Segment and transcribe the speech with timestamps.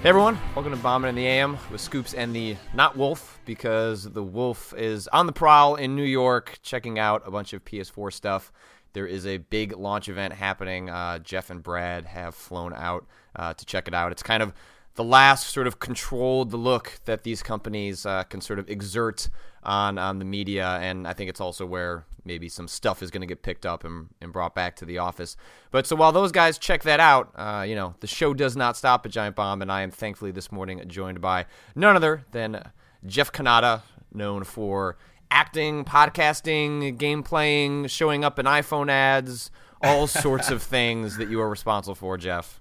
[0.00, 4.04] Hey everyone, welcome to Bombing in the AM with Scoops and the not Wolf because
[4.04, 8.12] the Wolf is on the prowl in New York checking out a bunch of PS4
[8.12, 8.52] stuff.
[8.92, 10.88] There is a big launch event happening.
[10.88, 14.12] Uh, Jeff and Brad have flown out uh, to check it out.
[14.12, 14.54] It's kind of
[14.94, 19.28] the last sort of controlled look that these companies uh, can sort of exert
[19.64, 23.20] on on the media, and I think it's also where maybe some stuff is going
[23.20, 25.36] to get picked up and, and brought back to the office.
[25.70, 28.76] But so while those guys check that out, uh, you know the show does not
[28.76, 32.70] stop at Giant Bomb, and I am thankfully this morning joined by none other than
[33.06, 33.82] Jeff Cannata,
[34.12, 34.96] known for
[35.30, 39.50] acting, podcasting, game playing, showing up in iPhone ads,
[39.82, 42.60] all sorts of things that you are responsible for, Jeff.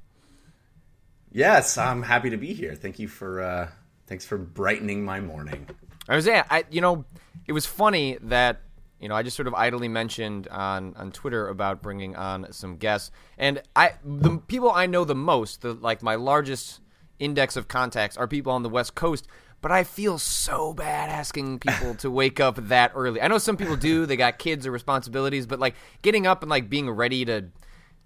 [1.31, 2.75] Yes, I'm happy to be here.
[2.75, 3.69] Thank you for uh,
[4.07, 5.67] thanks for brightening my morning.
[6.07, 7.05] I was yeah, I you know,
[7.45, 8.61] it was funny that
[8.99, 12.77] you know I just sort of idly mentioned on on Twitter about bringing on some
[12.77, 16.81] guests, and I the people I know the most, the like my largest
[17.19, 19.27] index of contacts are people on the West Coast.
[19.59, 23.19] But I feel so bad asking people to wake up that early.
[23.19, 26.49] I know some people do; they got kids or responsibilities, but like getting up and
[26.49, 27.45] like being ready to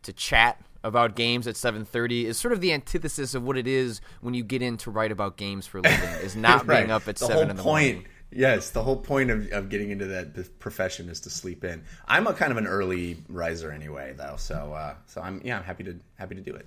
[0.04, 4.02] to chat about games at 7:30 is sort of the antithesis of what it is
[4.22, 6.80] when you get in to write about games for a living is not right.
[6.80, 8.11] being up at the 7 whole in the point, morning.
[8.32, 11.84] Yes, the whole point of, of getting into that profession is to sleep in.
[12.08, 15.64] I'm a kind of an early riser anyway, though, so uh, so I'm yeah I'm
[15.64, 16.66] happy to happy to do it.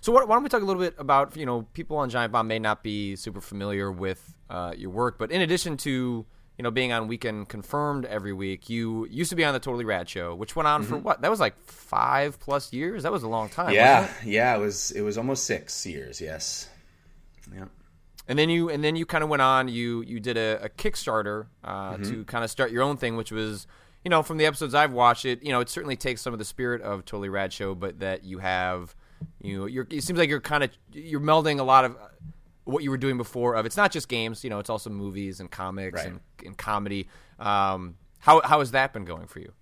[0.00, 2.46] So why don't we talk a little bit about you know people on Giant Bomb
[2.46, 6.70] may not be super familiar with uh, your work, but in addition to you know,
[6.70, 8.70] being on Weekend Confirmed every week.
[8.70, 10.90] You used to be on the Totally Rad Show, which went on mm-hmm.
[10.90, 11.20] for what?
[11.22, 13.02] That was like five plus years.
[13.02, 13.72] That was a long time.
[13.72, 14.26] Yeah, it?
[14.26, 14.56] yeah.
[14.56, 14.92] It was.
[14.92, 16.20] It was almost six years.
[16.20, 16.68] Yes.
[17.52, 17.64] Yeah.
[18.26, 19.68] And then you and then you kind of went on.
[19.68, 22.02] You you did a, a Kickstarter uh, mm-hmm.
[22.04, 23.66] to kind of start your own thing, which was.
[24.02, 26.38] You know, from the episodes I've watched, it you know it certainly takes some of
[26.38, 28.94] the spirit of Totally Rad Show, but that you have,
[29.40, 31.96] you know, you're, it seems like you're kind of you're melding a lot of
[32.64, 35.40] what you were doing before of it's not just games you know it's also movies
[35.40, 36.08] and comics right.
[36.08, 39.52] and, and, comedy um, how, how has that been going for you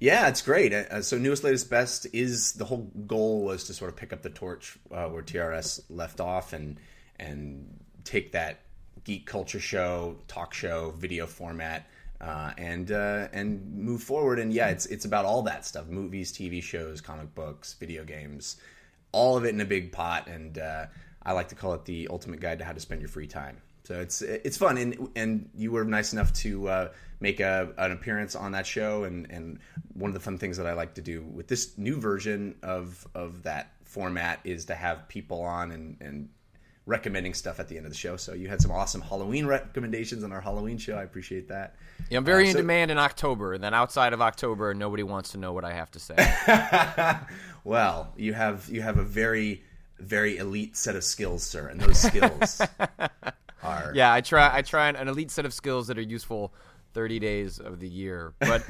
[0.00, 3.90] yeah it's great uh, so newest latest best is the whole goal was to sort
[3.90, 6.80] of pick up the torch uh, where trs left off and
[7.18, 8.60] and take that
[9.04, 11.86] geek culture show talk show video format
[12.20, 14.38] uh, and uh, and move forward.
[14.38, 18.56] And yeah it's it's about all that stuff movies tv shows comic books video games
[19.12, 20.26] all of it in a big pot.
[20.26, 20.86] And uh,
[21.22, 23.58] I like to call it the ultimate guide to how to spend your free time.
[23.84, 26.88] So it's it's fun, and and you were nice enough to uh,
[27.20, 29.60] make a, an appearance on that show, and and
[29.94, 33.06] one of the fun things that I like to do with this new version of
[33.14, 36.28] of that format is to have people on and and
[36.88, 38.16] recommending stuff at the end of the show.
[38.16, 40.96] So you had some awesome Halloween recommendations on our Halloween show.
[40.96, 41.76] I appreciate that.
[42.08, 43.52] Yeah, I'm very uh, in demand in October.
[43.52, 46.16] And then outside of October, nobody wants to know what I have to say.
[47.64, 49.62] well, you have you have a very
[50.00, 52.62] very elite set of skills, sir, and those skills
[53.62, 54.12] are yeah.
[54.12, 56.54] I try I try an elite set of skills that are useful
[56.98, 58.34] 30 days of the year.
[58.40, 58.64] But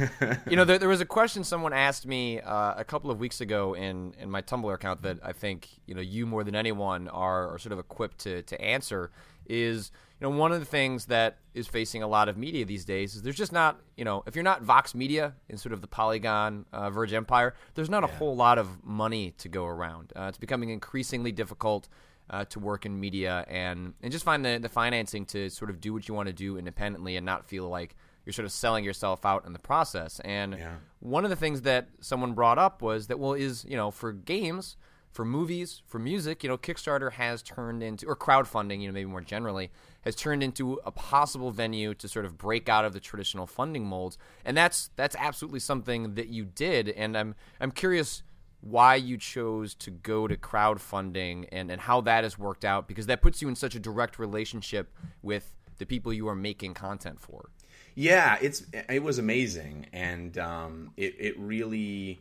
[0.51, 3.41] you know, there, there, was a question someone asked me uh, a couple of weeks
[3.41, 7.09] ago in in my Tumblr account that I think you know you more than anyone
[7.09, 9.11] are, are sort of equipped to to answer
[9.47, 12.85] is you know one of the things that is facing a lot of media these
[12.85, 15.81] days is there's just not you know if you're not Vox Media in sort of
[15.81, 18.15] the Polygon uh, Verge Empire, there's not yeah.
[18.15, 20.13] a whole lot of money to go around.
[20.15, 21.89] Uh, it's becoming increasingly difficult.
[22.31, 25.81] Uh, to work in media and and just find the, the financing to sort of
[25.81, 27.97] do what you want to do independently and not feel like
[28.29, 30.21] you're sort of selling yourself out in the process.
[30.21, 30.75] And yeah.
[31.01, 34.13] one of the things that someone brought up was that well is you know for
[34.13, 34.77] games
[35.11, 39.11] for movies, for music, you know, Kickstarter has turned into, or crowdfunding, you know, maybe
[39.11, 39.71] more generally,
[40.03, 43.87] has turned into a possible venue to sort of break out of the traditional funding
[43.87, 46.91] molds, and that's that's absolutely something that you did.
[46.91, 48.23] And I'm I'm curious
[48.61, 53.07] why you chose to go to crowdfunding and and how that has worked out because
[53.07, 54.93] that puts you in such a direct relationship
[55.23, 57.51] with the people you are making content for.
[57.99, 62.21] Yeah, it's it was amazing, and um, it it really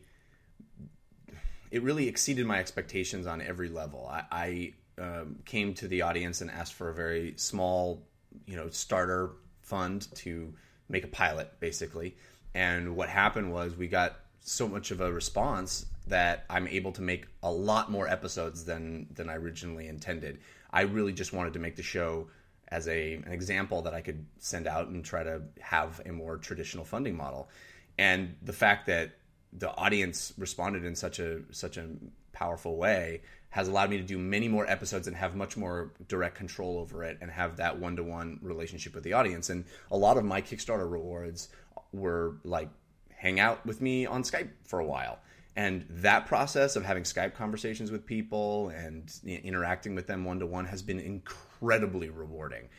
[1.69, 4.09] it really exceeded my expectations on every level.
[4.11, 8.01] I, I um, came to the audience and asked for a very small,
[8.47, 10.51] you know, starter fund to
[10.89, 12.15] make a pilot, basically.
[12.55, 17.03] And what happened was we got so much of a response that I'm able to
[17.03, 20.39] make a lot more episodes than than I originally intended.
[20.73, 22.29] I really just wanted to make the show
[22.69, 26.37] as a an example that I could send out and try to have a more
[26.37, 27.49] traditional funding model.
[27.97, 29.11] And the fact that
[29.53, 31.87] the audience responded in such a such a
[32.33, 36.35] powerful way has allowed me to do many more episodes and have much more direct
[36.35, 40.25] control over it and have that one-to-one relationship with the audience and a lot of
[40.25, 41.47] my kickstarter rewards
[41.93, 42.69] were like
[43.15, 45.17] hang out with me on skype for a while
[45.57, 50.45] And that process of having Skype conversations with people and interacting with them one to
[50.45, 52.69] one has been incredibly rewarding.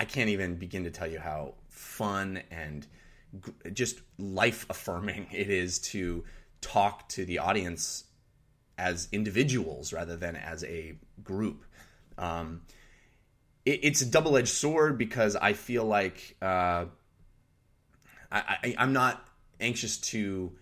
[0.00, 2.88] I can't even begin to tell you how fun and
[3.72, 6.24] just life affirming it is to
[6.60, 8.02] talk to the audience
[8.76, 11.64] as individuals rather than as a group.
[12.18, 12.62] Um,
[13.64, 16.86] it, it's a double edged sword because I feel like uh,
[18.32, 19.24] I, am not
[19.60, 20.52] anxious to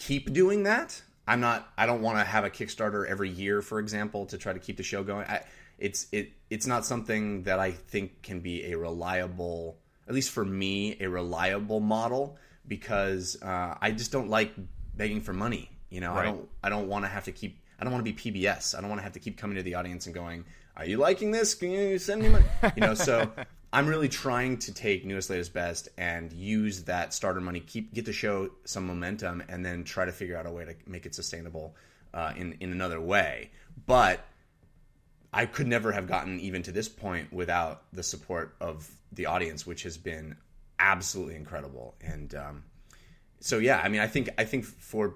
[0.00, 1.00] keep doing that.
[1.28, 1.68] I'm not.
[1.78, 4.76] I don't want to have a Kickstarter every year, for example, to try to keep
[4.76, 5.26] the show going.
[5.26, 5.44] I,
[5.78, 10.44] it's it it's not something that I think can be a reliable, at least for
[10.44, 12.36] me, a reliable model
[12.66, 14.52] because uh, I just don't like
[14.96, 15.70] begging for money.
[15.90, 16.22] You know, right.
[16.22, 17.60] I don't I don't want to have to keep.
[17.78, 18.76] I don't want to be PBS.
[18.76, 20.44] I don't want to have to keep coming to the audience and going,
[20.76, 21.54] "Are you liking this?
[21.54, 22.44] Can you send me money?"
[22.76, 23.30] you know, so
[23.72, 28.04] I'm really trying to take newest latest best and use that starter money, keep get
[28.04, 31.14] the show some momentum, and then try to figure out a way to make it
[31.14, 31.76] sustainable
[32.12, 33.50] uh, in in another way.
[33.86, 34.24] But
[35.32, 39.64] I could never have gotten even to this point without the support of the audience,
[39.66, 40.36] which has been
[40.80, 41.94] absolutely incredible.
[42.00, 42.64] And um,
[43.38, 45.14] so, yeah, I mean, I think I think for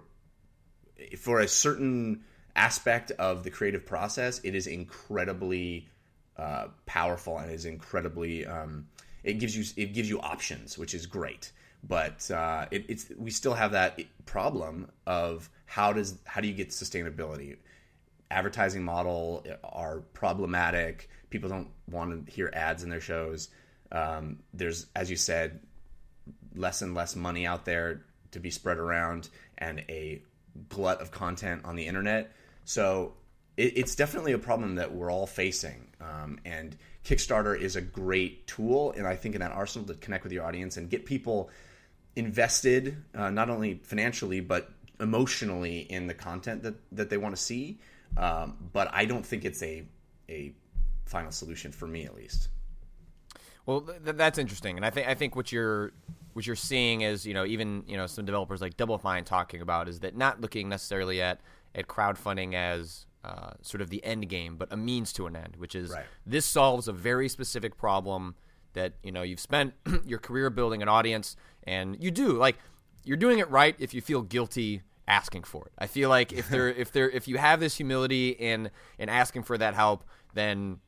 [1.18, 2.22] for a certain
[2.54, 5.88] aspect of the creative process, it is incredibly
[6.36, 8.46] uh, powerful and is incredibly.
[8.46, 8.86] Um,
[9.22, 11.52] it gives you it gives you options, which is great.
[11.86, 16.54] But uh, it, it's we still have that problem of how does how do you
[16.54, 17.56] get sustainability?
[18.30, 21.08] Advertising model are problematic.
[21.30, 23.48] People don't want to hear ads in their shows.
[23.92, 25.60] Um, there's, as you said,
[26.54, 28.02] less and less money out there
[28.32, 29.28] to be spread around,
[29.58, 30.22] and a
[30.68, 32.32] glut of content on the internet.
[32.64, 33.12] So
[33.56, 35.88] it, it's definitely a problem that we're all facing.
[36.00, 40.24] Um, and Kickstarter is a great tool, and I think in that arsenal to connect
[40.24, 41.50] with your audience and get people
[42.16, 44.70] invested, uh, not only financially but
[45.00, 47.78] emotionally in the content that, that they want to see.
[48.16, 49.84] Um, but I don't think it's a
[50.28, 50.54] a
[51.04, 52.48] final solution for me, at least.
[53.66, 55.92] Well, th- that's interesting, and I think I think what you're
[56.32, 59.62] what you're seeing is you know even you know some developers like Double Fine talking
[59.62, 61.40] about is that not looking necessarily at
[61.74, 65.56] at crowdfunding as uh, sort of the end game, but a means to an end,
[65.56, 66.04] which is right.
[66.26, 68.34] this solves a very specific problem
[68.74, 69.74] that you know you've spent
[70.04, 72.56] your career building an audience, and you do like
[73.04, 75.72] you're doing it right if you feel guilty asking for it.
[75.78, 79.44] I feel like if there if there if you have this humility in in asking
[79.44, 80.04] for that help,
[80.34, 80.80] then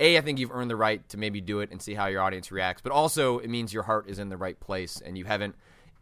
[0.00, 2.20] a I think you've earned the right to maybe do it and see how your
[2.20, 5.24] audience reacts, but also it means your heart is in the right place and you
[5.24, 5.54] haven't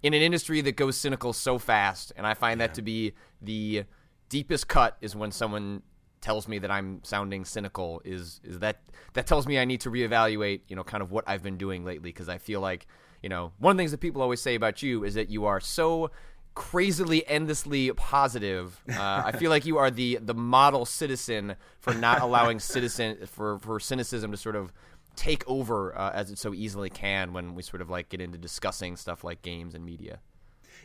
[0.03, 2.67] in an industry that goes cynical so fast, and I find yeah.
[2.67, 3.85] that to be the
[4.29, 5.83] deepest cut is when someone
[6.21, 8.81] tells me that I'm sounding cynical is is that
[9.13, 11.85] that tells me I need to reevaluate, you know, kind of what I've been doing
[11.85, 12.87] lately because I feel like,
[13.23, 15.45] you know, one of the things that people always say about you is that you
[15.45, 16.11] are so
[16.55, 18.83] crazily endlessly positive.
[18.89, 23.59] Uh, I feel like you are the the model citizen for not allowing citizen for
[23.59, 24.73] for cynicism to sort of
[25.17, 28.39] take over uh, as it so easily can when we sort of like get into
[28.39, 30.21] discussing stuff like games and media.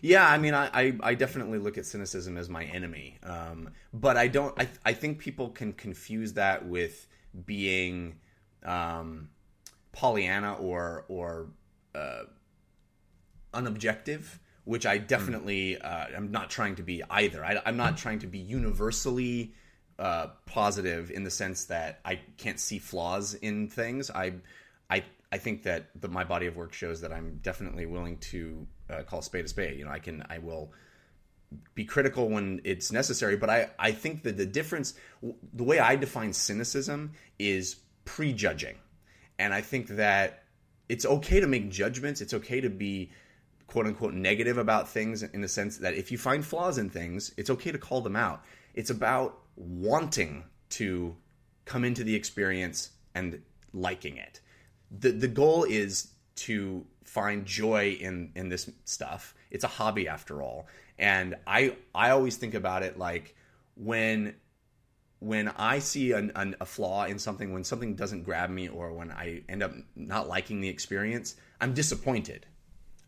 [0.01, 4.18] Yeah, I mean, I, I, I, definitely look at cynicism as my enemy, um, but
[4.18, 4.60] I don't.
[4.60, 7.07] I, I think people can confuse that with
[7.46, 8.16] being
[8.63, 9.29] um,
[9.91, 11.50] Pollyanna or or
[11.94, 12.24] uh,
[13.53, 14.24] unobjective,
[14.63, 17.44] which I definitely uh, I'm not trying to be either.
[17.44, 19.53] I, am not trying to be universally
[19.98, 24.10] uh, positive in the sense that I can't see flaws in things.
[24.10, 24.36] I
[24.89, 28.67] I I think that the, my body of work shows that I'm definitely willing to
[28.89, 29.77] uh, call spade a spade.
[29.77, 30.71] You know, I can, I will
[31.75, 34.95] be critical when it's necessary, but I, I think that the difference,
[35.53, 38.75] the way I define cynicism is prejudging.
[39.38, 40.43] And I think that
[40.89, 42.21] it's okay to make judgments.
[42.21, 43.12] It's okay to be
[43.67, 47.33] quote unquote negative about things in the sense that if you find flaws in things,
[47.38, 48.43] it's okay to call them out.
[48.74, 51.15] It's about wanting to
[51.65, 53.41] come into the experience and
[53.74, 54.41] liking it.
[54.91, 59.36] The the goal is to find joy in in this stuff.
[59.51, 60.67] It's a hobby after all.
[60.98, 63.36] And I I always think about it like
[63.75, 64.36] when
[65.19, 68.93] when I see an, an, a flaw in something, when something doesn't grab me, or
[68.93, 72.46] when I end up not liking the experience, I'm disappointed.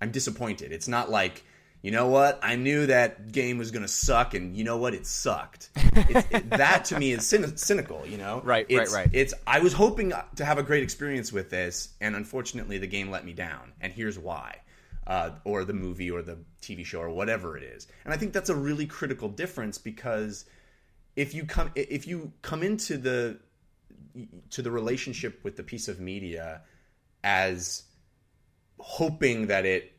[0.01, 0.73] I'm disappointed.
[0.73, 1.43] It's not like
[1.81, 2.39] you know what?
[2.43, 4.93] I knew that game was going to suck, and you know what?
[4.93, 5.69] It sucked.
[5.75, 8.05] it, that to me is cynical.
[8.05, 9.09] You know, right, it's, right, right.
[9.11, 13.09] It's I was hoping to have a great experience with this, and unfortunately, the game
[13.09, 14.57] let me down, and here's why.
[15.07, 18.33] Uh, or the movie, or the TV show, or whatever it is, and I think
[18.33, 20.45] that's a really critical difference because
[21.15, 23.39] if you come if you come into the
[24.51, 26.61] to the relationship with the piece of media
[27.23, 27.83] as
[28.79, 29.93] hoping that it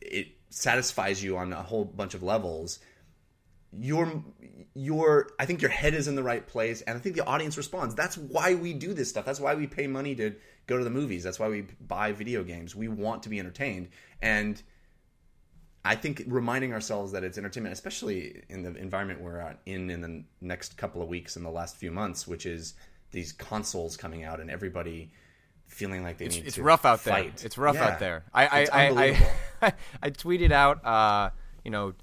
[0.00, 2.78] it satisfies you on a whole bunch of levels
[3.78, 4.22] your
[4.74, 7.56] your I think your head is in the right place, and I think the audience
[7.56, 7.94] responds.
[7.94, 9.24] That's why we do this stuff.
[9.24, 10.34] That's why we pay money to
[10.66, 11.24] go to the movies.
[11.24, 12.76] That's why we buy video games.
[12.76, 13.88] We want to be entertained,
[14.20, 14.62] and
[15.84, 20.24] I think reminding ourselves that it's entertainment, especially in the environment we're in in the
[20.40, 22.74] next couple of weeks in the last few months, which is
[23.10, 25.12] these consoles coming out and everybody
[25.66, 27.38] feeling like they it's, need it's to rough out fight.
[27.38, 27.46] there.
[27.46, 27.88] It's rough Yeah.
[27.88, 28.24] out there.
[28.34, 29.04] I I, I.
[29.06, 29.28] I,
[30.02, 31.30] I tweeted out, uh,
[31.64, 31.94] you know,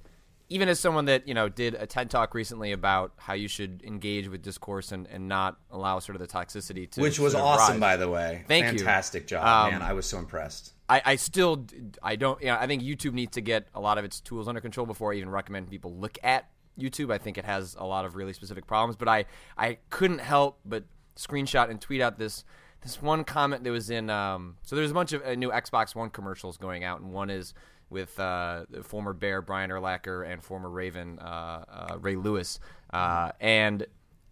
[0.49, 3.83] even as someone that you know did a TED talk recently about how you should
[3.85, 7.75] engage with discourse and, and not allow sort of the toxicity to which was awesome,
[7.75, 7.79] rise.
[7.79, 8.43] by the way.
[8.47, 8.79] Thank you.
[8.79, 9.81] Fantastic job, Um, man.
[9.83, 10.73] I was so impressed.
[10.87, 11.65] I, I still
[12.01, 14.47] I don't you know, I think YouTube needs to get a lot of its tools
[14.47, 16.49] under control before I even recommend people look at
[16.79, 17.11] YouTube.
[17.11, 19.25] I think it has a lot of really specific problems, but I,
[19.55, 20.83] I couldn't help but
[21.15, 22.43] screenshot and tweet out this
[22.81, 25.95] this one comment that was in um, so there's a bunch of uh, new Xbox
[25.95, 27.53] One commercials going out and one is
[27.89, 32.59] with uh, former Bear Brian Urlacher and former Raven uh, uh, Ray Lewis
[32.91, 33.85] uh, and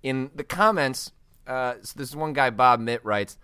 [0.04, 1.12] in the comments
[1.46, 3.38] uh, so this one guy Bob Mitt writes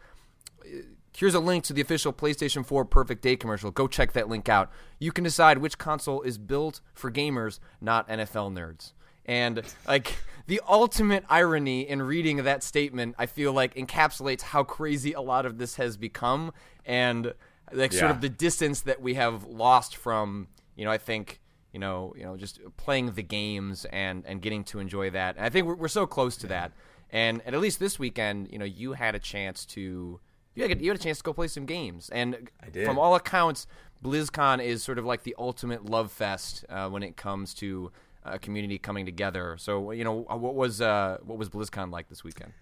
[1.15, 3.69] Here's a link to the official PlayStation 4 Perfect Day commercial.
[3.69, 4.71] Go check that link out.
[4.99, 8.93] You can decide which console is built for gamers, not NFL nerds.
[9.25, 15.13] And like the ultimate irony in reading that statement, I feel like encapsulates how crazy
[15.13, 16.51] a lot of this has become
[16.85, 17.33] and
[17.71, 21.39] like sort of the distance that we have lost from, you know, I think
[21.71, 25.37] you know, you know, just playing the games and and getting to enjoy that.
[25.37, 26.71] And I think we're, we're so close to that.
[27.09, 30.19] And, and at least this weekend, you know, you had a chance to
[30.55, 32.09] you had, you had a chance to go play some games.
[32.11, 32.85] And I did.
[32.85, 33.65] from all accounts,
[34.03, 37.91] BlizzCon is sort of like the ultimate love fest uh, when it comes to
[38.25, 39.55] a community coming together.
[39.59, 42.53] So, you know, what was uh, what was BlizzCon like this weekend?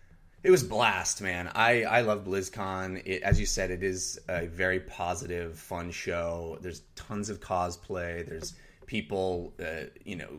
[0.43, 1.51] It was blast, man.
[1.53, 3.03] I, I love BlizzCon.
[3.05, 6.57] It, as you said, it is a very positive, fun show.
[6.61, 8.27] There's tons of cosplay.
[8.27, 8.55] There's
[8.87, 10.29] people, uh, you know,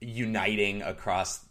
[0.00, 1.44] uniting across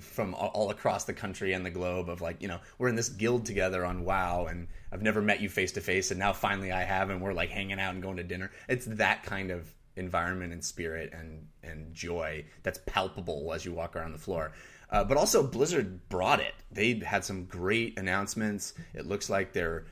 [0.00, 2.08] from all across the country and the globe.
[2.08, 5.42] Of like, you know, we're in this guild together on WoW, and I've never met
[5.42, 8.02] you face to face, and now finally I have, and we're like hanging out and
[8.02, 8.50] going to dinner.
[8.66, 13.96] It's that kind of environment and spirit and and joy that's palpable as you walk
[13.96, 14.52] around the floor.
[14.90, 16.54] Uh, but also Blizzard brought it.
[16.70, 18.74] They had some great announcements.
[18.92, 19.86] It looks like they're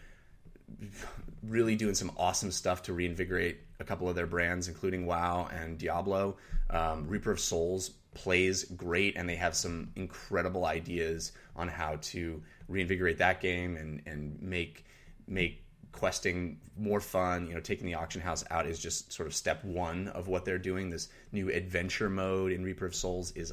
[1.43, 5.79] really doing some awesome stuff to reinvigorate a couple of their brands, including WoW and
[5.79, 6.37] Diablo.
[6.69, 12.43] Um, Reaper of Souls plays great, and they have some incredible ideas on how to
[12.69, 14.85] reinvigorate that game and and make
[15.27, 17.47] make questing more fun.
[17.47, 20.45] You know, taking the auction house out is just sort of step one of what
[20.45, 20.91] they're doing.
[20.91, 23.53] This new adventure mode in Reaper of Souls is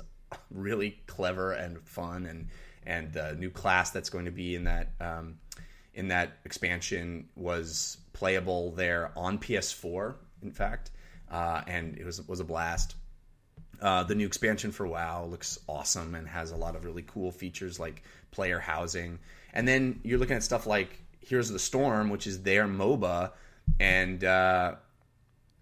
[0.51, 2.47] really clever and fun, and
[2.85, 5.37] and the new class that's going to be in that um,
[5.93, 10.91] in that expansion was playable there on PS4, in fact,
[11.31, 12.95] uh, and it was was a blast.
[13.79, 17.31] Uh, the new expansion for WoW looks awesome and has a lot of really cool
[17.31, 18.01] features like
[18.31, 19.19] player housing.
[19.53, 23.31] And then you're looking at stuff like Heroes of the Storm, which is their MOBA,
[23.79, 24.75] and uh,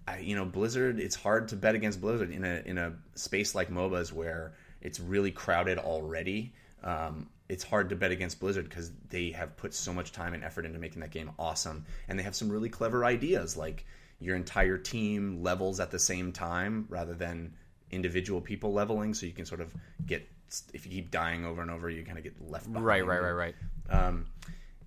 [0.08, 1.00] I, you know Blizzard.
[1.00, 5.00] It's hard to bet against Blizzard in a in a space like MOBAs where it's
[5.00, 6.54] really crowded already.
[6.84, 10.44] Um, it's hard to bet against Blizzard because they have put so much time and
[10.44, 13.86] effort into making that game awesome, and they have some really clever ideas like
[14.20, 17.54] your entire team levels at the same time rather than
[17.92, 19.74] individual people leveling, so you can sort of
[20.06, 20.28] get
[20.74, 22.86] if you keep dying over and over, you kind of get left behind.
[22.86, 23.56] Right, right, right, right.
[23.90, 24.28] Um,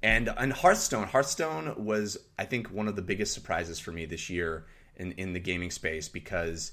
[0.02, 4.31] and and Hearthstone, Hearthstone was I think one of the biggest surprises for me this
[4.31, 6.73] year in in the gaming space because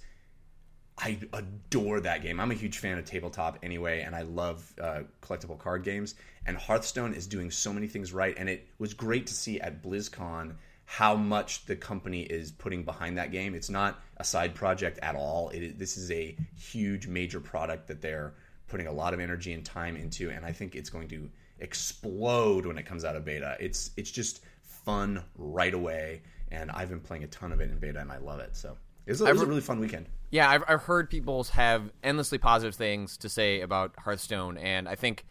[0.98, 2.40] I adore that game.
[2.40, 6.16] I'm a huge fan of tabletop anyway, and I love uh, collectible card games.
[6.46, 9.84] And Hearthstone is doing so many things right, and it was great to see at
[9.84, 10.54] BlizzCon
[10.86, 13.56] how much the company is putting behind that game.
[13.56, 15.50] It's not a side project at all.
[15.50, 18.36] It is, this is a huge, major product that they're
[18.68, 22.66] putting a lot of energy and time into, and I think it's going to explode
[22.66, 23.58] when it comes out of beta.
[23.60, 26.22] It's it's just fun right away,
[26.52, 28.56] and I've been playing a ton of it in beta, and I love it.
[28.56, 30.08] So it was, a- it was a really fun weekend.
[30.32, 34.96] Yeah, I've, I've heard people have endlessly positive things to say about Hearthstone, and I
[34.96, 35.24] think,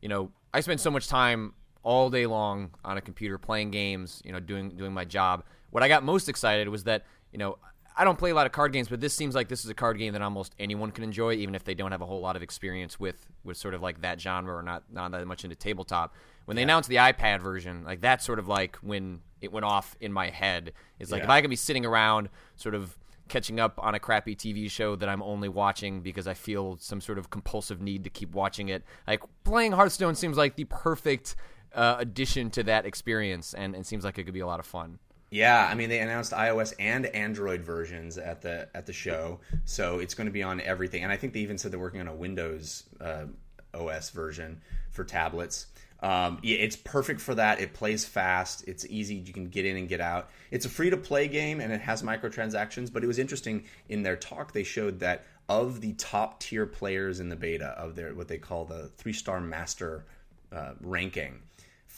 [0.00, 1.52] you know, I spend so much time
[1.82, 5.44] all day long on a computer playing games, you know, doing doing my job.
[5.70, 7.58] What I got most excited was that, you know,
[7.96, 9.74] I don't play a lot of card games, but this seems like this is a
[9.74, 12.36] card game that almost anyone can enjoy, even if they don't have a whole lot
[12.36, 15.56] of experience with with sort of like that genre or not not that much into
[15.56, 16.14] tabletop.
[16.44, 19.96] When they announced the iPad version, like that's sort of like when it went off
[20.00, 20.72] in my head.
[20.98, 21.24] It's like Yeah.
[21.24, 22.96] if I can be sitting around, sort of
[23.28, 27.00] catching up on a crappy TV show that I'm only watching because I feel some
[27.00, 28.84] sort of compulsive need to keep watching it.
[29.06, 31.34] Like playing Hearthstone seems like the perfect
[31.74, 34.66] uh, addition to that experience, and it seems like it could be a lot of
[34.66, 34.98] fun.
[35.30, 39.98] Yeah, I mean they announced iOS and Android versions at the at the show, so
[39.98, 41.02] it's going to be on everything.
[41.02, 43.24] And I think they even said they're working on a Windows uh,
[43.74, 45.66] OS version for tablets.
[46.00, 47.60] Um, yeah, it's perfect for that.
[47.60, 48.64] It plays fast.
[48.68, 49.14] It's easy.
[49.14, 50.30] You can get in and get out.
[50.50, 52.92] It's a free to play game and it has microtransactions.
[52.92, 54.52] But it was interesting in their talk.
[54.52, 58.38] They showed that of the top tier players in the beta of their what they
[58.38, 60.04] call the three star master
[60.52, 61.40] uh, ranking,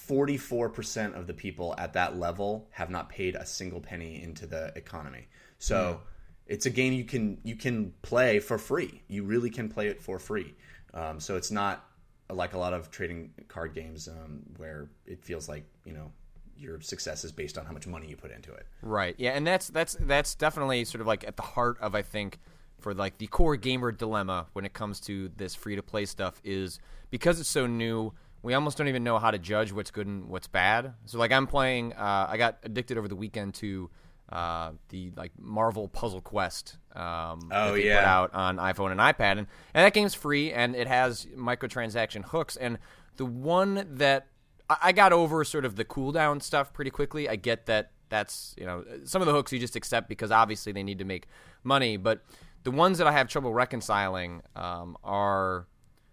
[0.09, 4.73] 44% of the people at that level have not paid a single penny into the
[4.75, 5.29] economy.
[5.59, 6.01] So
[6.47, 9.03] it's a game you can you can play for free.
[9.09, 10.55] You really can play it for free.
[10.95, 11.85] Um, so it's not
[12.31, 16.11] like a lot of trading card games um, where it feels like you know
[16.57, 18.67] your success is based on how much money you put into it.
[18.83, 19.15] Right.
[19.19, 22.39] Yeah, and that's that's that's definitely sort of like at the heart of I think
[22.79, 26.41] for like the core gamer dilemma when it comes to this free to play stuff
[26.45, 26.79] is
[27.11, 30.29] because it's so new we almost don't even know how to judge what's good and
[30.29, 30.95] what's bad.
[31.07, 33.91] So like I'm playing, uh, I got addicted over the weekend to
[34.31, 36.77] uh, the like Marvel Puzzle Quest.
[36.95, 37.99] Um, Oh, that yeah.
[38.01, 42.25] put out on iPhone and iPad, and, and that game's free and it has microtransaction
[42.27, 42.57] hooks.
[42.57, 42.79] And
[43.17, 44.27] the one that
[44.69, 47.29] I, I got over sort of the cooldown stuff pretty quickly.
[47.29, 50.73] I get that that's you know some of the hooks you just accept because obviously
[50.73, 51.27] they need to make
[51.65, 52.23] money, but
[52.65, 55.67] the ones that I have trouble reconciling um, are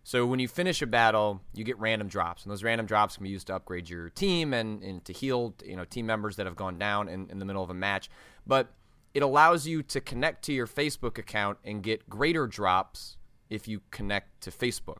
[0.07, 3.23] so when you finish a battle, you get random drops, and those random drops can
[3.23, 6.45] be used to upgrade your team and, and to heal, you know, team members that
[6.45, 8.09] have gone down in, in the middle of a match.
[8.45, 8.71] But
[9.15, 13.17] it allows you to connect to your Facebook account and get greater drops
[13.49, 14.99] if you connect to Facebook.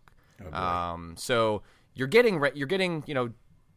[0.51, 1.61] um, so
[1.93, 3.29] you're getting re- you're getting you know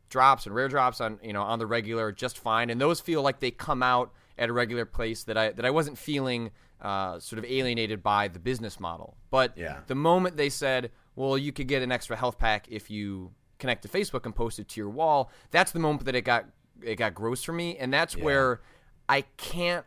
[0.09, 3.23] drops and rare drops on you know on the regular just fine, and those feel
[3.23, 7.19] like they come out at a regular place that I that I wasn't feeling uh,
[7.19, 9.17] sort of alienated by the business model.
[9.31, 9.81] But Yeah.
[9.89, 13.83] the moment they said, well, you could get an extra health pack if you connect
[13.83, 16.45] to Facebook and post it to your wall, that's the moment that it got
[16.83, 18.61] it got gross for me, and that's where
[19.09, 19.85] I can't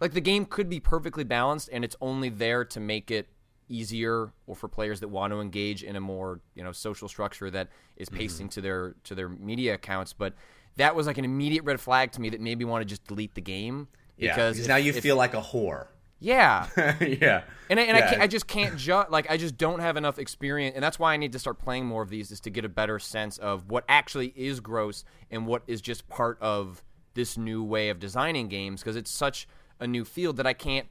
[0.00, 3.26] like the game could be perfectly balanced and it's only there to make it
[3.68, 7.50] easier or for players that want to engage in a more you know social structure
[7.50, 8.16] that is Mm-hmm.
[8.18, 10.32] pacing to their to their media accounts but
[10.76, 13.04] that was like an immediate red flag to me that made me want to just
[13.06, 15.86] delete the game Yeah, because because if- now you if- feel like a whore.
[16.20, 16.68] Yeah
[17.00, 18.10] yeah, and I, and I, Yeah.
[18.10, 19.08] can't, I just can't judge.
[19.10, 21.86] Like I just don't have enough experience, and that's why I need to start playing
[21.86, 25.46] more of these, is to get a better sense of what actually is gross and
[25.46, 26.82] what is just part of
[27.14, 28.82] this new way of designing games.
[28.82, 29.48] Because it's such
[29.80, 30.86] a new field that I can't.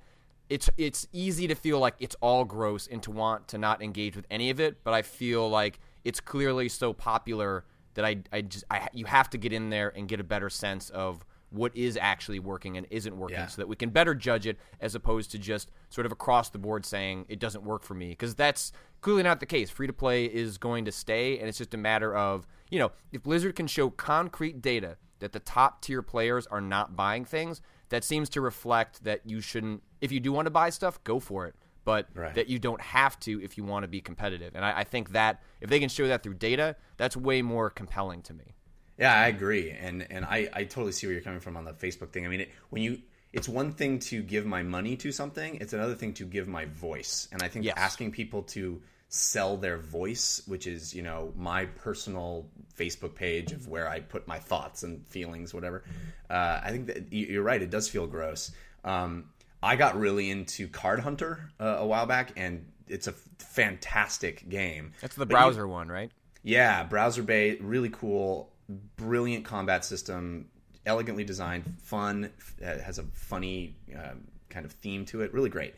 [0.50, 4.15] It's it's easy to feel like it's all gross and to want to not engage
[4.15, 8.42] with any of it, but I feel like it's clearly so popular that I I
[8.42, 11.76] just I you have to get in there and get a better sense of what
[11.76, 13.48] is actually working and isn't working Yeah.
[13.48, 16.60] so that we can better judge it as opposed to just sort of across the
[16.60, 19.94] board saying it doesn't work for me because that's clearly not the case free to
[19.94, 23.56] play is going to stay and it's just a matter of you know if blizzard
[23.56, 28.30] can show concrete data that the top tier players are not buying things that seems
[28.30, 31.56] to reflect that you shouldn't if you do want to buy stuff go for it
[31.86, 32.36] but Right.
[32.36, 35.12] that you don't have to if you want to be competitive and I, I think
[35.14, 38.54] that if they can show that through data that's way more compelling to me
[39.00, 41.74] Yeah, I agree, and and I, I totally see where you're coming from on the
[41.74, 42.26] Facebook thing.
[42.26, 43.00] I mean, it, when you,
[43.32, 46.66] it's one thing to give my money to something; it's another thing to give my
[46.66, 47.28] voice.
[47.32, 47.76] And I think Yes.
[47.78, 53.68] asking people to sell their voice, which is you know my personal Facebook page of
[53.68, 55.84] where I put my thoughts and feelings, whatever.
[56.30, 58.52] Uh, I think that you- you're right; it does feel gross.
[58.84, 59.30] Um,
[59.64, 64.92] I got really into Card Hunter uh, a while back, and it's a fantastic game.
[65.02, 70.50] that's the But you- browser one right yeah, browser based, really cool, brilliant combat system,
[70.86, 75.76] elegantly designed, fun, uh, has a funny um, kind of theme to it, really great.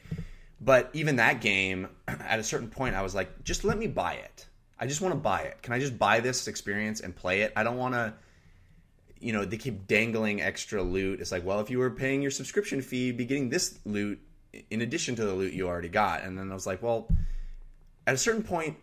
[0.59, 4.13] But even that game, at a certain point, I was like, just let me buy
[4.13, 4.45] it.
[4.79, 5.61] I just want to buy it.
[5.61, 7.53] Can I just buy this experience and play it?
[7.55, 8.13] I don't want to.
[9.19, 11.21] You know, they keep dangling extra loot.
[11.21, 14.19] It's like, well, if you were paying your subscription fee, you'd be getting this loot
[14.71, 16.23] in addition to the loot you already got.
[16.23, 17.07] And then I was like, well,
[18.07, 18.77] at a certain point,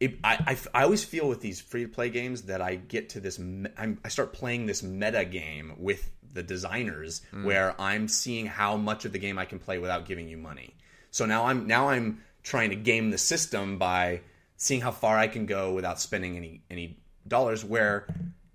[0.00, 3.10] it, I, I, I always feel with these free to play games that I get
[3.10, 7.44] to this, I'm, I start playing this meta game with the designers hmm.
[7.44, 10.74] where I'm seeing how much of the game I can play without giving you money.
[11.10, 14.20] So now I'm now I'm trying to game the system by
[14.56, 17.64] seeing how far I can go without spending any any dollars.
[17.64, 18.06] Where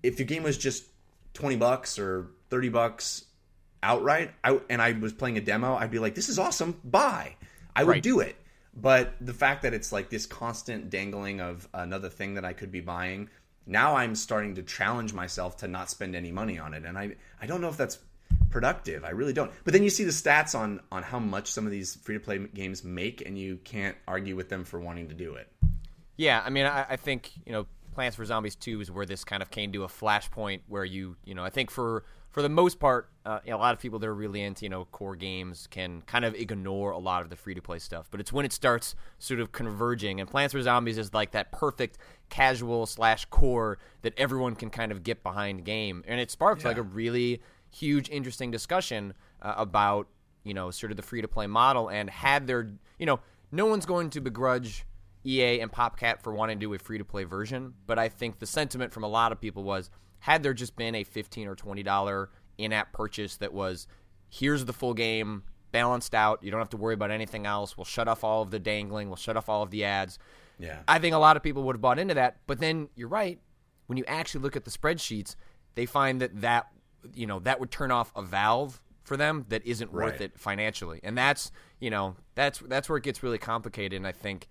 [0.02, 0.84] if your game was just
[1.34, 3.24] twenty bucks or thirty bucks
[3.82, 7.36] outright, I, and I was playing a demo, I'd be like, "This is awesome, buy."
[7.76, 8.02] I would Right.
[8.02, 8.36] do it.
[8.76, 12.72] But the fact that it's like this constant dangling of another thing that I could
[12.72, 13.30] be buying,
[13.66, 17.14] now I'm starting to challenge myself to not spend any money on it, and I
[17.40, 17.98] I don't know if that's
[18.50, 19.04] productive.
[19.04, 19.50] I really don't.
[19.64, 22.20] But then you see the stats on on how much some of these free to
[22.20, 25.48] play games make, and you can't argue with them for wanting to do it.
[26.16, 29.24] Yeah, I mean, I, I think you know Plants vs Zombies 2 is where this
[29.24, 32.04] kind of came to a flashpoint where you, you know, I think for
[32.34, 34.64] for the most part, uh, you know, a lot of people that are really into,
[34.64, 37.78] you know, core games can kind of ignore a lot of the free to play
[37.78, 38.08] stuff.
[38.10, 41.52] But it's when it starts sort of converging, and Plants vs Zombies is like that
[41.52, 41.96] perfect
[42.30, 46.68] casual slash core that everyone can kind of get behind game, and it sparked yeah.
[46.68, 50.08] like a really huge, interesting discussion uh, about,
[50.42, 52.68] you know, sort of the free to play model, and had there,
[52.98, 53.20] you know,
[53.52, 54.84] no one's going to begrudge
[55.24, 58.40] EA and PopCap for wanting to do a free to play version, but I think
[58.40, 59.88] the sentiment from a lot of people was
[60.24, 63.86] had there just been a fifteen or twenty dollar in app purchase that was
[64.30, 67.76] here's the full game balanced out, you don't have to worry about anything else.
[67.76, 70.18] We'll shut off all of the dangling, we'll shut off all of the ads.
[70.58, 70.78] Yeah.
[70.88, 73.38] I think a lot of people would have bought into that, but then you're right,
[73.86, 75.36] when you actually look at the spreadsheets,
[75.74, 76.68] they find that that
[77.12, 80.12] you know, that would turn off a valve for them that isn't right.
[80.12, 81.00] worth it financially.
[81.02, 84.48] And that's, you know, that's that's where it gets really complicated and I think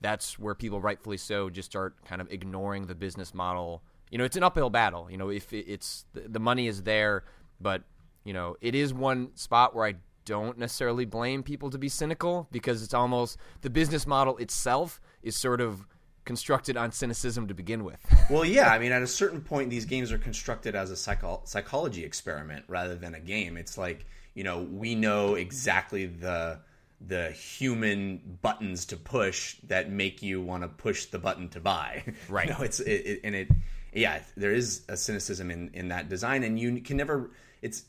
[0.00, 3.82] that's where people rightfully so just start kind of ignoring the business model.
[4.10, 5.10] You know, it's an uphill battle.
[5.10, 7.24] You know, if it's the money is there,
[7.60, 7.82] but
[8.24, 12.48] you know, it is one spot where I don't necessarily blame people to be cynical
[12.50, 15.86] because it's almost the business model itself is sort of
[16.24, 18.04] constructed on cynicism to begin with.
[18.30, 21.42] well, yeah, I mean, at a certain point, these games are constructed as a psycho-
[21.44, 23.56] psychology experiment rather than a game.
[23.56, 26.60] It's like you know, we know exactly the
[27.00, 32.04] the human buttons to push that make you want to push the button to buy.
[32.28, 32.48] Right.
[32.48, 33.48] you know, it's it, it, and it
[33.96, 37.30] yeah, there is a cynicism in in that design and you can never
[37.62, 37.84] it's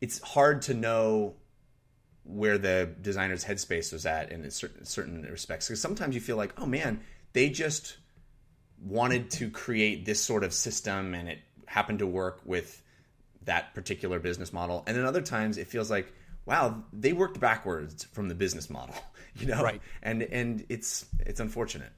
[0.00, 1.34] it's hard to know
[2.24, 6.52] where the designer's headspace was at in certain certain respects because sometimes you feel like,
[6.60, 7.00] "Oh man,
[7.32, 7.96] they just
[8.80, 12.82] wanted to create this sort of system and it happened to work with
[13.44, 16.12] that particular business model." And then other times it feels like
[16.44, 18.94] wow, they worked backwards from the business model,
[19.36, 19.80] you know, right?
[20.02, 21.92] And and it's it's unfortunate.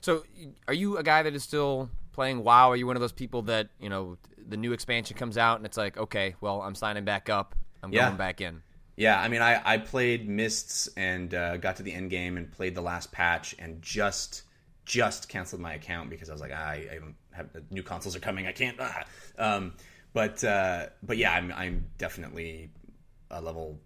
[0.00, 0.24] So,
[0.68, 2.70] are you a guy that is still playing WoW?
[2.70, 5.66] Are you one of those people that you know the new expansion comes out and
[5.66, 8.06] it's like, okay, well, I'm signing back up, I'm yeah.
[8.06, 8.62] going back in.
[8.96, 12.50] Yeah, I mean, I, I played Mists and uh, got to the end game and
[12.50, 14.42] played the last patch and just
[14.84, 16.98] just canceled my account because I was like, ah, I, I
[17.32, 18.76] have new consoles are coming, I can't.
[18.80, 19.04] Ah.
[19.38, 19.72] Um,
[20.12, 22.70] but uh, but yeah, I'm I'm definitely
[23.30, 23.80] a level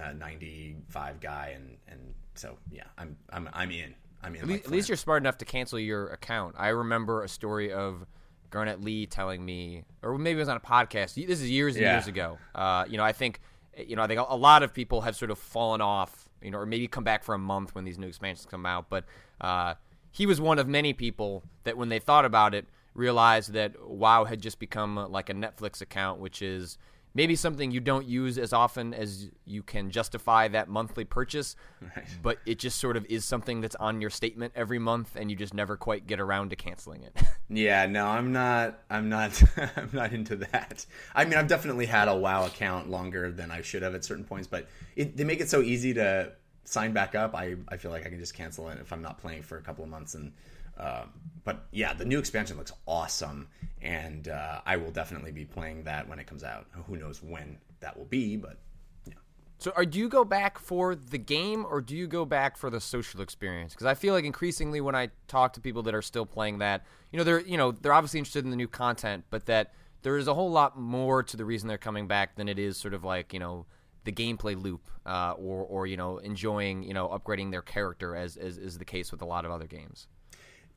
[0.00, 3.94] uh, 95 guy, and and so yeah, I'm I'm I'm in.
[4.22, 4.40] I'm in.
[4.42, 6.54] At, least, at least you're smart enough to cancel your account.
[6.58, 8.06] I remember a story of
[8.50, 11.14] Garnett Lee telling me, or maybe it was on a podcast.
[11.14, 11.94] This is years and yeah.
[11.94, 12.38] years ago.
[12.54, 13.40] Uh, you know, I think
[13.76, 16.28] you know I think a lot of people have sort of fallen off.
[16.42, 18.88] You know, or maybe come back for a month when these new expansions come out.
[18.88, 19.04] But
[19.40, 19.74] uh,
[20.10, 24.24] he was one of many people that when they thought about it realized that WoW
[24.24, 26.78] had just become like a Netflix account, which is
[27.14, 32.06] maybe something you don't use as often as you can justify that monthly purchase, right.
[32.22, 35.36] but it just sort of is something that's on your statement every month, and you
[35.36, 37.16] just never quite get around to canceling it.
[37.48, 38.82] yeah, no, I'm not.
[38.88, 39.42] I'm not.
[39.76, 40.86] I'm not into that.
[41.14, 44.24] I mean, I've definitely had a WoW account longer than I should have at certain
[44.24, 46.32] points, but it, they make it so easy to
[46.64, 47.34] sign back up.
[47.34, 49.62] I I feel like I can just cancel it if I'm not playing for a
[49.62, 50.32] couple of months and
[50.78, 51.04] uh,
[51.44, 53.48] but yeah, the new expansion looks awesome,
[53.82, 56.66] and uh, I will definitely be playing that when it comes out.
[56.86, 58.58] Who knows when that will be, but
[59.06, 59.14] yeah.
[59.58, 62.70] So, are, do you go back for the game, or do you go back for
[62.70, 63.72] the social experience?
[63.72, 66.84] Because I feel like increasingly when I talk to people that are still playing that,
[67.12, 70.16] you know, they're you know they're obviously interested in the new content, but that there
[70.16, 72.94] is a whole lot more to the reason they're coming back than it is sort
[72.94, 73.66] of like you know
[74.04, 78.36] the gameplay loop uh, or or you know enjoying you know upgrading their character as,
[78.36, 80.06] as is the case with a lot of other games.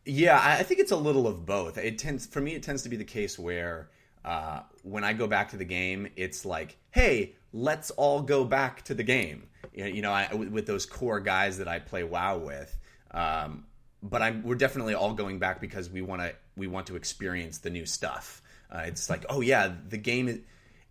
[0.05, 1.77] Yeah, I think it's a little of both.
[1.77, 2.55] It tends for me.
[2.55, 3.89] It tends to be the case where
[4.25, 8.83] uh, when I go back to the game, it's like, hey, let's all go back
[8.85, 9.47] to the game.
[9.73, 12.77] You know, I, with those core guys that I play WoW with.
[13.11, 13.65] Um,
[14.01, 17.59] but I'm, we're definitely all going back because we want to we want to experience
[17.59, 18.41] the new stuff.
[18.69, 20.39] Uh, it's like, oh yeah, the game is,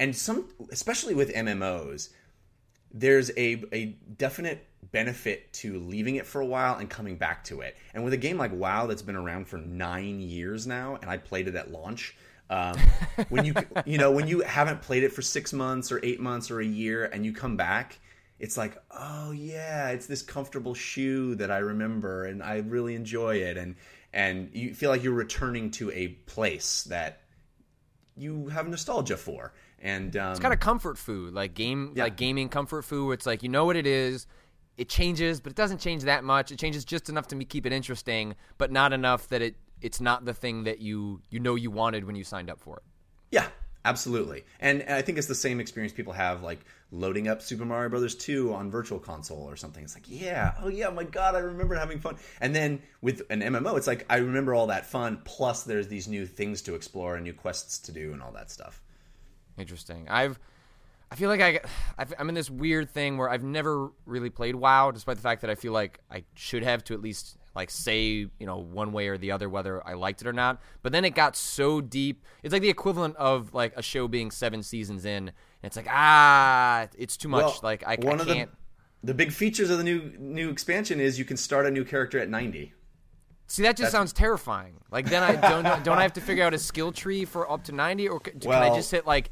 [0.01, 2.09] and some especially with MMOs,
[2.92, 7.61] there's a a definite benefit to leaving it for a while and coming back to
[7.61, 7.77] it.
[7.95, 11.18] And with a game like WoW that's been around for nine years now, and I
[11.18, 12.16] played it at launch.
[12.51, 12.77] Um,
[13.29, 13.55] when you
[13.87, 16.66] you know when you haven't played it for six months or eight months or a
[16.66, 17.99] year, and you come back,
[18.38, 23.37] it's like, oh yeah, it's this comfortable shoe that I remember, and I really enjoy
[23.37, 23.77] it, and
[24.12, 27.23] and you feel like you're returning to a place that
[28.16, 29.55] you have nostalgia for.
[29.79, 32.05] And um, it's kind of comfort food, like game, yeah.
[32.05, 33.12] like gaming comfort food.
[33.12, 34.27] It's like you know what it is
[34.77, 36.51] it changes, but it doesn't change that much.
[36.51, 40.25] It changes just enough to keep it interesting, but not enough that it it's not
[40.25, 42.83] the thing that you you know you wanted when you signed up for it.
[43.31, 43.47] Yeah,
[43.85, 44.45] absolutely.
[44.61, 48.15] And I think it's the same experience people have like loading up Super Mario Brothers
[48.15, 49.83] 2 on Virtual Console or something.
[49.83, 52.17] It's like, yeah, oh yeah, my god, I remember having fun.
[52.41, 55.21] And then with an MMO, it's like I remember all that fun.
[55.25, 58.51] Plus, there's these new things to explore and new quests to do and all that
[58.51, 58.81] stuff.
[59.59, 60.09] Interesting.
[60.09, 60.39] I've
[61.12, 64.90] I feel like I, I'm in this weird thing where I've never really played WoW,
[64.90, 68.03] despite the fact that I feel like I should have to at least like say
[68.07, 70.62] you know one way or the other whether I liked it or not.
[70.81, 72.25] But then it got so deep.
[72.42, 75.33] It's like the equivalent of like a show being seven seasons in, and
[75.64, 77.42] it's like ah, it's too much.
[77.44, 78.51] Well, like I, one I of can't.
[79.03, 81.85] The, the big features of the new new expansion is you can start a new
[81.85, 82.72] character at 90.
[83.48, 84.77] See, that just That's- sounds terrifying.
[84.90, 87.64] Like then I don't don't I have to figure out a skill tree for up
[87.64, 89.31] to ninety, or c- can I just hit like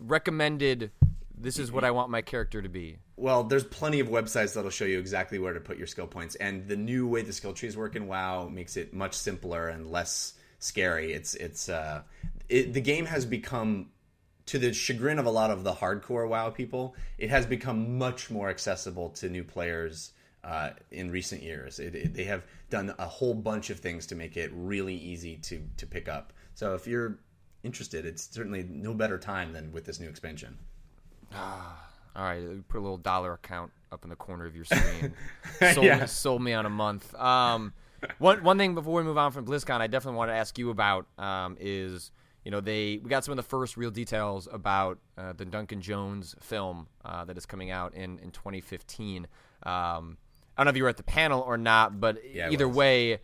[0.00, 0.90] recommended?
[1.36, 2.98] This is what I want my character to be.
[3.16, 6.36] Well, there's plenty of websites that'll show you exactly where to put your skill points,
[6.36, 9.90] and the new way the skill trees work in WoW makes it much simpler and
[9.90, 11.12] less scary.
[11.12, 12.02] It's it's uh,
[12.48, 13.90] it, the game has become,
[14.46, 18.30] to the chagrin of a lot of the hardcore WoW people, it has become much
[18.30, 20.12] more accessible to new players
[20.44, 21.78] uh, in recent years.
[21.78, 25.36] It, it, they have done a whole bunch of things to make it really easy
[25.36, 26.32] to to pick up.
[26.54, 27.18] So if you're
[27.64, 30.58] interested, it's certainly no better time than with this new expansion.
[31.32, 35.14] Ah, all right, put a little dollar account up in the corner of your screen.
[35.72, 36.04] sold, Yeah.
[36.06, 37.14] sold me on a month.
[37.14, 37.72] Um,
[38.18, 40.70] one one thing before we move on from BlizzCon, I definitely want to ask you
[40.70, 42.12] about um, is
[42.44, 45.80] you know they we got some of the first real details about uh, the Duncan
[45.80, 49.26] Jones film uh, that is coming out in in 2015.
[49.64, 50.18] Um,
[50.56, 53.18] I don't know if you were at the panel or not, but Yeah, either way.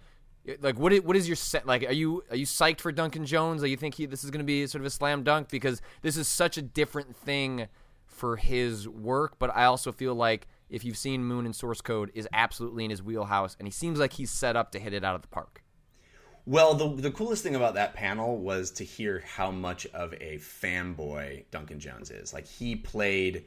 [0.61, 0.93] Like what?
[0.93, 1.67] Is, what is your set?
[1.67, 3.63] Like, are you are you psyched for Duncan Jones?
[3.63, 5.83] Are you think he, this is going to be sort of a slam dunk because
[6.03, 7.69] this is such a different thing
[8.21, 12.11] for his work, but I also feel like if you've seen Moon and Source Code
[12.15, 15.05] is absolutely in his wheelhouse, and he seems like he's set up to hit it
[15.05, 15.63] out of the park.
[16.47, 20.39] Well, the the coolest thing about that panel was to hear how much of a
[20.39, 22.33] fanboy Duncan Jones is.
[22.33, 23.45] Like he played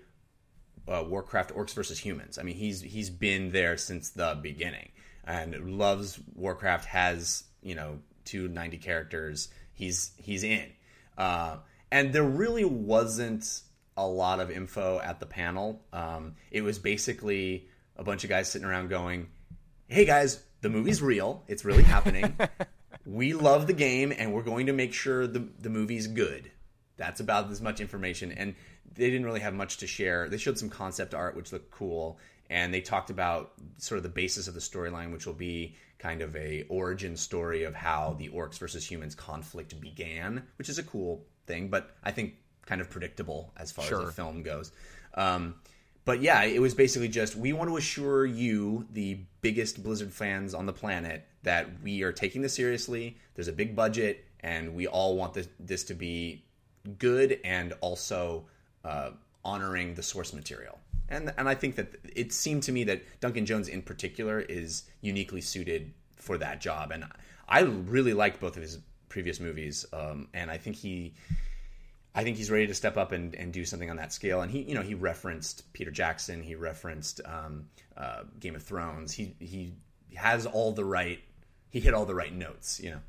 [0.88, 2.38] uh, Warcraft Orcs versus Humans.
[2.38, 4.90] I mean, he's he's been there since the beginning
[5.26, 6.86] and loves Warcraft.
[6.86, 9.50] Has you know two ninety characters.
[9.74, 10.66] He's he's in,
[11.18, 11.58] uh,
[11.92, 13.62] and there really wasn't
[13.96, 15.82] a lot of info at the panel.
[15.92, 19.28] Um, it was basically a bunch of guys sitting around going,
[19.88, 21.44] "Hey guys, the movie's real.
[21.48, 22.38] It's really happening.
[23.06, 26.52] we love the game, and we're going to make sure the the movie's good."
[26.96, 28.54] That's about as much information, and
[28.96, 30.30] they didn't really have much to share.
[30.30, 32.20] They showed some concept art, which looked cool,
[32.54, 36.22] and they talked about sort of the basis of the storyline, which will be kind
[36.22, 40.84] of a origin story of how the orcs versus humans conflict began, which is a
[40.84, 42.36] cool thing, but I think
[42.68, 44.02] kind of predictable as far Sure.
[44.02, 44.72] as the film goes.
[45.16, 45.56] Um,
[46.06, 50.54] but yeah, it was basically just we want to assure you, the biggest Blizzard fans
[50.54, 53.18] on the planet, that we are taking this seriously.
[53.34, 56.46] There's a big budget, and we all want this, this to be
[57.00, 58.46] good and also
[58.86, 59.12] uh,
[59.44, 60.78] honoring the source material.
[61.10, 64.84] And and I think that it seemed to me that Duncan Jones in particular is
[65.02, 66.92] uniquely suited for that job.
[66.92, 67.06] And
[67.48, 71.14] I really liked both of his previous movies, um, and I think he.
[72.16, 74.42] I think he's ready to step up and, and do something on that scale.
[74.42, 76.44] And he, you know, he referenced Peter Jackson.
[76.44, 77.66] He referenced um,
[77.98, 79.12] uh, Game of Thrones.
[79.12, 79.74] He he
[80.14, 81.20] has all the right.
[81.72, 82.80] He hit all the right notes.
[82.80, 83.00] You know.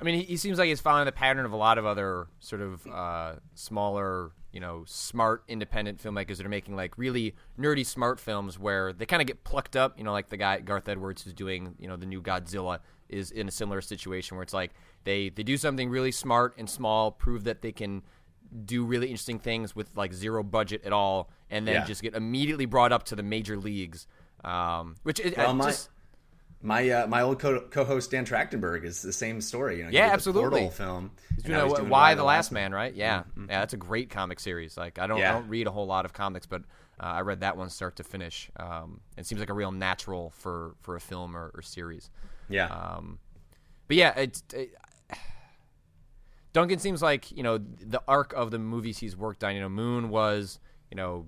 [0.00, 2.26] I mean, he, he seems like he's following the pattern of a lot of other
[2.40, 7.84] sort of uh, smaller, you know, smart independent filmmakers that are making like really nerdy
[7.86, 9.96] smart films where they kind of get plucked up.
[9.98, 13.30] You know, like the guy Gareth Edwards who's doing, you know, the new Godzilla is
[13.30, 14.72] in a similar situation where it's like
[15.04, 18.02] they they do something really smart and small, prove that they can
[18.64, 21.84] do really interesting things with like zero budget at all, and then Yeah.
[21.84, 24.06] just get immediately brought up to the major leagues.
[24.42, 25.90] Um, which it, Well, I my just,
[26.62, 29.78] my uh, my old co- co-host Dan Trachtenberg is the same story.
[29.78, 30.50] You know, Yeah, absolutely.
[30.50, 31.10] Portal film.
[31.30, 32.94] You and now know, he's why, doing Y: The Last Man, right?
[32.94, 33.46] Yeah, Mm-hmm.
[33.50, 34.76] yeah, that's a great comic series.
[34.76, 36.62] Like I don't, I don't read a whole lot of comics, but
[37.00, 38.50] uh, I read that one start to finish.
[38.56, 42.10] Um, it seems like a real natural for for a film or, or series.
[42.48, 43.18] Yeah, Um,
[43.88, 44.74] but yeah, it's it,
[46.52, 49.54] Duncan seems like you know the arc of the movies he's worked on.
[49.54, 50.58] You know, Moon was
[50.90, 51.26] you know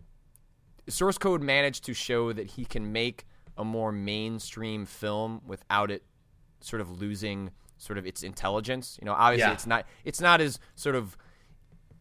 [0.89, 3.25] Source Code managed to show that he can make
[3.57, 6.03] a more mainstream film without it
[6.61, 8.99] sort of losing sort of its intelligence.
[9.01, 9.53] You know, obviously Yeah.
[9.55, 11.17] it's not it's not as sort of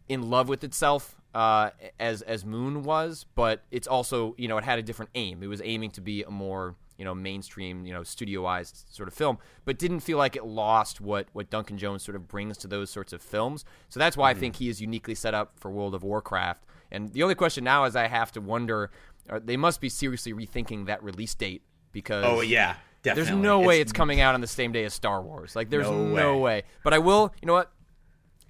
[0.07, 4.63] in love with itself uh, as as Moon was, but it's also you know it
[4.63, 5.41] had a different aim.
[5.43, 9.13] It was aiming to be a more you know mainstream you know studioized sort of
[9.13, 12.67] film, but didn't feel like it lost what what Duncan Jones sort of brings to
[12.67, 13.63] those sorts of films.
[13.89, 16.65] So that's why I think he is uniquely set up for World of Warcraft.
[16.93, 18.91] And the only question now is I have to wonder
[19.39, 23.31] they must be seriously rethinking that release date because oh yeah, definitely.
[23.31, 25.55] there's no way it's coming out on the same day as Star Wars.
[25.55, 26.41] Like there's No no, way.
[26.41, 26.63] way.
[26.83, 27.71] But I will, you know what?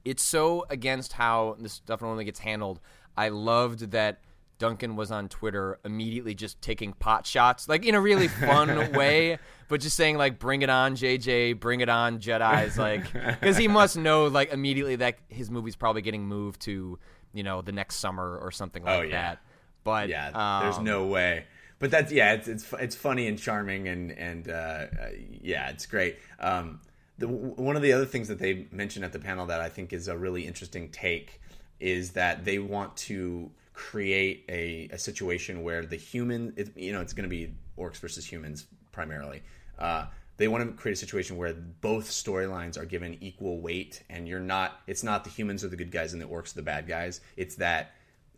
[0.03, 2.79] it's so against how this stuff normally gets handled.
[3.15, 4.21] I loved that
[4.57, 9.37] Duncan was on Twitter immediately just taking pot shots, like in a really fun way,
[9.67, 11.59] but just saying like "Bring it on, JJ!
[11.59, 16.01] Bring it on, Jedi's!" Like because he must know like immediately that his movie's probably
[16.01, 16.97] getting moved to
[17.33, 19.11] you know the next summer or something like Oh, yeah.
[19.21, 19.39] that.
[19.83, 21.45] But Yeah, there's um, no way.
[21.79, 24.87] But that's yeah, it's it's it's funny and charming and and uh, uh,
[25.41, 26.17] yeah, it's great.
[26.39, 26.79] Um,
[27.17, 29.93] the, one of the other things that they mentioned at the panel that I think
[29.93, 31.41] is a really interesting take
[31.79, 37.01] is that they want to create a, a situation where the human, it, you know,
[37.01, 39.41] it's going to be orcs versus humans primarily.
[39.79, 40.05] Uh,
[40.37, 44.39] they want to create a situation where both storylines are given equal weight, and you're
[44.39, 44.81] not.
[44.87, 47.21] It's not the humans are the good guys and the orcs are the bad guys.
[47.37, 47.91] It's that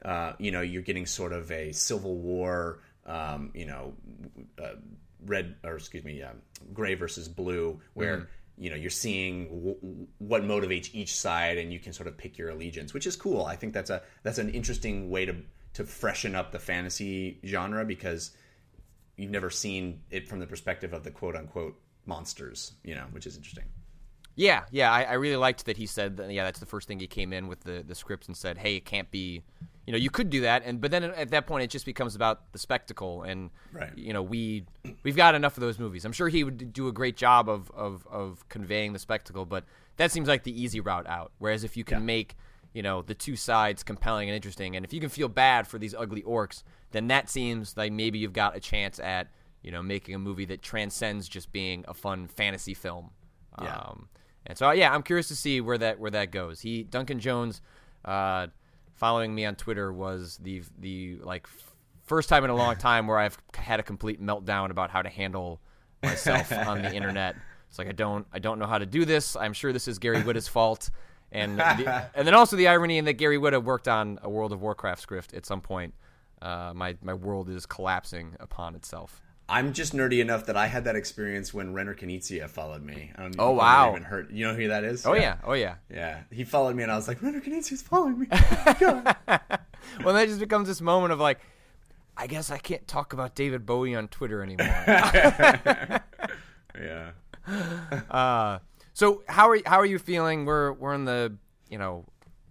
[0.04, 3.94] uh, you know you're getting sort of a civil war um, you know
[4.62, 4.76] uh,
[5.26, 6.42] red or excuse me um,
[6.74, 11.80] gray versus blue where you know you're seeing w- what motivates each side and you
[11.80, 14.50] can sort of pick your allegiance which is cool i think that's a that's an
[14.50, 15.36] interesting way to
[15.74, 18.32] to freshen up the fantasy genre because
[19.18, 23.26] you've never seen it from the perspective of the quote unquote monsters you know which
[23.26, 23.66] is interesting
[24.36, 26.32] Yeah, yeah, I, I really liked that he said that.
[26.32, 28.76] Yeah, that's the first thing he came in with the the script and said, "Hey,
[28.76, 29.44] it can't be."
[29.86, 32.16] You know, you could do that, and but then at that point, it just becomes
[32.16, 33.96] about the spectacle, and Right.
[33.98, 34.66] you know, we
[35.04, 36.06] we've got enough of those movies.
[36.06, 39.66] I'm sure he would do a great job of of of conveying the spectacle, but
[39.98, 41.32] that seems like the easy route out.
[41.38, 42.06] Whereas if you can Yeah.
[42.06, 42.36] make
[42.74, 45.78] you know the two sides compelling and interesting, and if you can feel bad for
[45.78, 49.28] these ugly orcs, then that seems like maybe you've got a chance at
[49.64, 53.10] you know making a movie that transcends just being a fun fantasy film.
[53.62, 53.76] Yeah.
[53.76, 54.08] Um,
[54.46, 56.62] and so yeah, I'm curious to see where that where that goes.
[56.62, 57.62] He Duncan Jones,
[58.06, 58.48] uh,
[58.96, 63.08] following me on Twitter was the the like f- first time in a long time
[63.08, 65.60] where I've had a complete meltdown about how to handle
[66.02, 67.36] myself on the internet.
[67.70, 69.36] It's like I don't I don't know how to do this.
[69.36, 70.90] I'm sure this is Gary Whitta's fault.
[71.32, 74.52] And the, and then also the irony in that Gary Whitta worked on a World
[74.52, 75.96] of Warcraft script at some point.
[76.42, 79.23] Uh, my my world is collapsing upon itself.
[79.50, 83.12] I'm just nerdy enough that I had that experience when Reiner Knizia followed me.
[83.16, 83.92] I don't Oh, wow.
[83.92, 85.06] Even heard, you know who that is?
[85.06, 85.76] Oh yeah, oh yeah.
[85.90, 88.28] Yeah, he followed me, and I was like, Reiner Knizia's following me.
[90.04, 91.40] well, that just becomes this moment of like,
[92.16, 94.68] I guess I can't talk about David Bowie on Twitter anymore.
[96.80, 97.12] yeah.
[98.10, 98.60] uh,
[98.94, 100.46] so how are how are you feeling?
[100.46, 101.36] We're we're in the
[101.70, 102.06] you know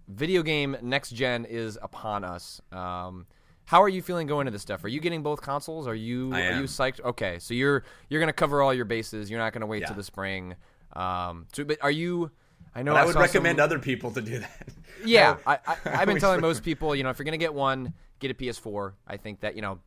[0.08, 2.60] video game next gen is upon us.
[2.72, 3.26] Um,
[3.72, 4.84] how are you feeling going to this stuff?
[4.84, 5.86] Are you getting both consoles?
[5.86, 7.00] Are you are you psyched?
[7.02, 9.30] Okay, so you're you're gonna cover all your bases.
[9.30, 9.86] You're not gonna wait Yeah.
[9.86, 10.56] till the spring.
[10.94, 12.30] Um, so but are you?
[12.74, 14.68] I know I I would recommend some- other people to do that.
[15.06, 18.30] Yeah, I- I've been telling most people, you know, if you're gonna get one, get
[18.30, 18.92] a PS4.
[19.08, 19.78] I think that you know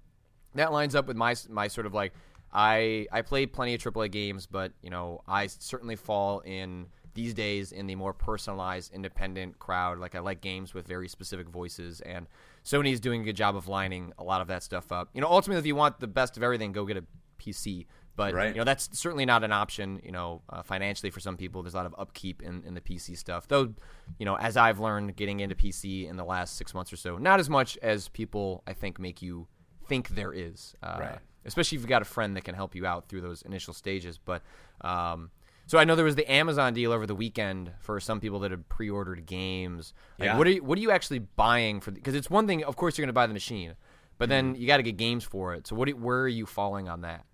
[0.56, 2.12] that lines up with my my sort of like
[2.52, 7.34] I I play plenty of AAA games, but you know I certainly fall in these
[7.34, 9.98] days in the more personalized, independent crowd.
[9.98, 12.28] Like I like games with very specific voices, and
[12.64, 15.10] sony is doing a good job of lining a lot of that stuff up.
[15.14, 17.04] You know, ultimately, if you want the best of everything, go get a
[17.40, 17.88] PC.
[18.18, 18.54] But Right.
[18.56, 20.00] you know that's certainly not an option.
[20.04, 22.80] You know, uh, financially for some people, there's a lot of upkeep in, in the
[22.80, 23.46] PC stuff.
[23.48, 23.74] Though,
[24.20, 27.18] you know, as I've learned getting into PC in the last six months or so,
[27.18, 29.48] not as much as people I think make you
[29.88, 30.76] think there is.
[30.82, 31.20] Uh, Right.
[31.48, 34.18] Especially if you've got a friend that can help you out through those initial stages.
[34.18, 34.42] But
[34.82, 35.30] um,
[35.68, 38.52] so I know there was the Amazon deal over the weekend for some people that
[38.52, 39.94] had pre-ordered games.
[40.20, 40.38] Like, Yeah.
[40.38, 41.92] What are you, what are you actually buying for?
[41.92, 43.74] Because it's one thing, of course, you're going to buy the machine,
[44.18, 44.62] but then Mm-hmm.
[44.62, 45.68] you got to get games for it.
[45.68, 45.90] So what?
[45.94, 47.26] Where are you falling on that?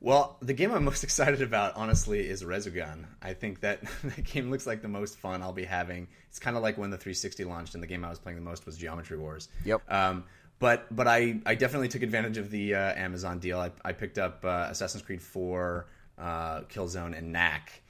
[0.00, 3.06] Well, the game I'm most excited about, honestly, is Resogun.
[3.20, 6.08] I think that that game looks like the most fun I'll be having.
[6.28, 8.44] It's kind of like when the 360 launched, and the game I was playing the
[8.44, 9.48] most was Geometry Wars.
[9.64, 9.82] Yep.
[9.92, 10.24] Um,
[10.60, 13.58] but but I, I definitely took advantage of the uh, Amazon deal.
[13.60, 15.86] I, I picked up uh, Assassin's Creed 4,
[16.18, 17.82] uh, Killzone, and Knack.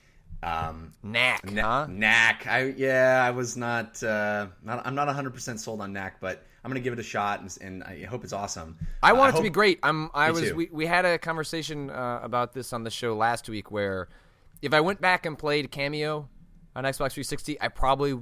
[0.42, 1.86] Um, Knack, Kna- huh?
[1.90, 2.46] Knack.
[2.46, 6.44] I yeah, I was not, uh, not I'm not 100 percent sold on Knack, but
[6.64, 8.76] I'm gonna give it a shot, and, and I hope it's awesome.
[9.02, 9.80] I want Uh, it to be great.
[9.82, 10.10] I'm.
[10.14, 10.50] I Me was.
[10.50, 10.54] too.
[10.56, 14.08] We, we had a conversation uh, about this on the show last week, where
[14.62, 16.26] if I went back and played Kameo
[16.76, 18.18] on Xbox 360, I probably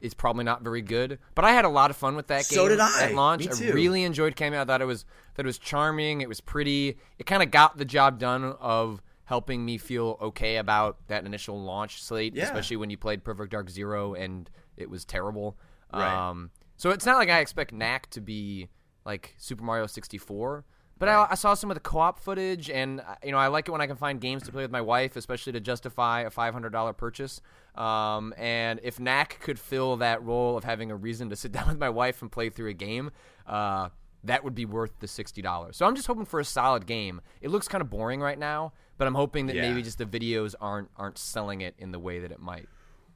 [0.00, 1.18] it's probably not very good.
[1.34, 2.56] But I had a lot of fun with that game.
[2.58, 3.04] So did I.
[3.04, 4.58] At launch, I really enjoyed Kameo.
[4.60, 6.20] I thought it was that it was charming.
[6.20, 6.98] It was pretty.
[7.18, 11.60] It kind of got the job done of helping me feel okay about that initial
[11.62, 12.44] launch slate, Yeah.
[12.44, 15.56] especially when you played Perfect Dark Zero and it was terrible.
[15.92, 16.30] Right.
[16.30, 18.68] Um, so it's not like I expect Knack to be
[19.04, 20.64] like Super Mario 64.
[20.98, 23.68] But I, I saw some of the co-op footage, and uh, you know I like
[23.68, 26.30] it when I can find games to play with my wife, especially to justify a
[26.30, 27.42] five hundred dollar purchase.
[27.74, 31.68] Um, and if Knack could fill that role of having a reason to sit down
[31.68, 33.10] with my wife and play through a game,
[33.46, 33.90] uh,
[34.26, 35.76] that would be worth the sixty dollars.
[35.76, 37.20] So I'm just hoping for a solid game.
[37.40, 39.68] It looks kind of boring right now, but I'm hoping that Yeah.
[39.68, 42.68] maybe just the videos aren't aren't selling it in the way that it might.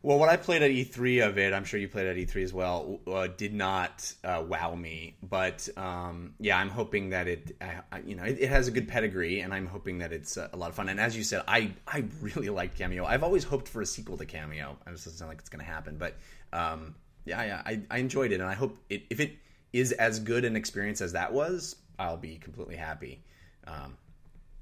[0.03, 2.55] Well, what I played at E3 of it, I'm sure you played at E3 as
[2.55, 5.15] well, uh, did not uh, wow me.
[5.23, 8.89] But um, yeah, I'm hoping that it, I, you know, it, it, has a good
[8.89, 10.89] pedigree, and I'm hoping that it's a lot of fun.
[10.89, 13.05] And as you said, I I really liked Kameo.
[13.05, 14.77] I've always hoped for a sequel to Kameo.
[14.87, 16.17] I just doesn't sound like it's going to happen, but
[16.55, 16.95] um,
[17.27, 19.33] yeah, yeah, I, I enjoyed it, and I hope it, if it
[19.73, 23.23] is as good an experience as that was, I'll be completely happy.
[23.66, 23.97] Um,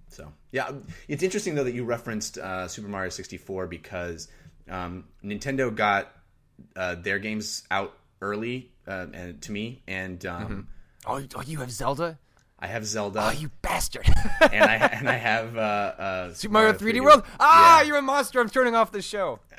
[0.08, 0.72] so yeah,
[1.06, 4.28] it's interesting though that you referenced uh, Super Mario 64 because
[4.68, 6.12] um, Nintendo got
[6.76, 10.60] uh, their games out early uh, and to me, and um, mm-hmm.
[11.06, 12.18] oh, oh, you have Zelda.
[12.58, 13.20] I have Zelda.
[13.22, 14.08] Oh, you bastard!
[14.52, 17.22] and I and I have uh, uh, Super Mario 3D, 3D World.
[17.38, 17.86] Ah, yeah.
[17.86, 18.40] you're a monster!
[18.40, 19.40] I'm turning off the show.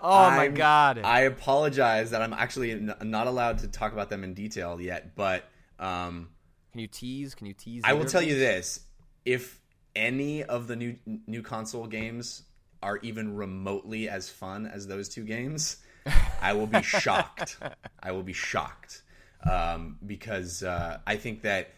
[0.00, 1.00] oh I'm, my god!
[1.04, 5.44] I apologize that I'm actually not allowed to talk about them in detail yet, but
[5.78, 6.28] um,
[6.72, 7.34] can you tease?
[7.34, 7.82] Can you tease?
[7.84, 8.80] I will tell you this:
[9.24, 9.60] if
[9.94, 10.96] any of the new
[11.26, 12.42] new console games
[12.82, 15.78] are even remotely as fun as those two games,
[16.40, 17.58] I will be shocked.
[18.02, 19.02] I will be shocked
[19.48, 21.70] um, because uh, I think that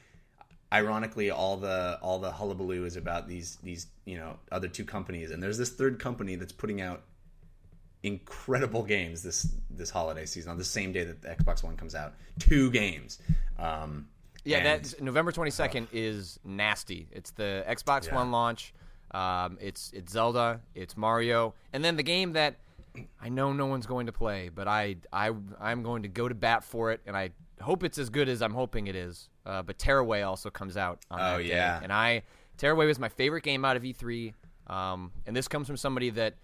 [0.72, 5.30] ironically all the all the hullabaloo is about these these you know other two companies,
[5.30, 7.02] and there's this third company that's putting out
[8.02, 11.94] incredible games this this holiday season on the same day that the Xbox One comes
[11.94, 12.14] out.
[12.38, 13.18] Two games.
[13.58, 14.08] Um,
[14.44, 17.08] yeah, that's November twenty second uh, is nasty.
[17.12, 18.14] It's the Xbox yeah.
[18.14, 18.72] One launch.
[19.12, 22.56] Um, it's it's Zelda, it's Mario, and then the game that
[23.20, 26.34] I know no one's going to play, but I I I'm going to go to
[26.34, 27.30] bat for it, and I
[27.60, 29.28] hope it's as good as I'm hoping it is.
[29.44, 31.00] Uh, but Tearaway also comes out.
[31.10, 31.84] On oh yeah, day.
[31.84, 32.22] and I
[32.56, 34.32] Tearaway was my favorite game out of E3,
[34.68, 36.34] um, and this comes from somebody that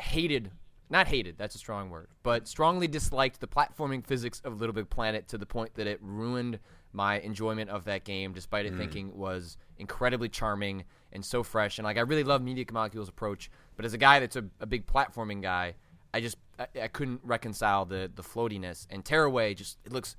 [0.00, 0.50] hated.
[0.88, 5.38] Not hated, that's a strong word, but strongly disliked the platforming physics of LittleBigPlanet to
[5.38, 6.58] the point that it ruined
[6.92, 8.78] my enjoyment of that game, despite it mm.
[8.78, 11.78] thinking was incredibly charming and so fresh.
[11.78, 14.66] And like I really love Media Molecule's approach, but as a guy that's a, a
[14.66, 15.76] big platforming guy,
[16.12, 18.86] I just I, I, couldn't reconcile the the floatiness.
[18.90, 20.16] And Tearaway just it looks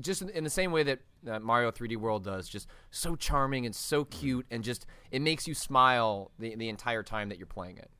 [0.00, 3.74] just in the same way that uh, Mario 3D World does, just so charming and
[3.74, 7.78] so cute, and just it makes you smile the the entire time that you're playing
[7.78, 7.90] it.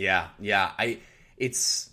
[0.00, 1.00] Yeah, yeah, I
[1.36, 1.90] it's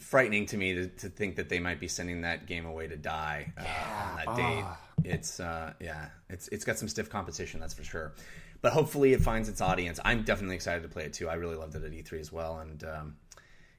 [0.00, 2.96] frightening to me to, to think that they might be sending that game away to
[2.96, 4.10] die uh, yeah.
[4.10, 4.64] on that date.
[4.66, 4.76] Oh.
[5.04, 8.14] It's uh, yeah, it's it's got some stiff competition, that's for sure.
[8.62, 10.00] But hopefully, it finds its audience.
[10.04, 11.28] I'm definitely excited to play it too.
[11.28, 13.16] I really loved it at E3 as well, and um,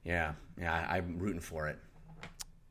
[0.05, 1.77] yeah, yeah, I, am rooting for it.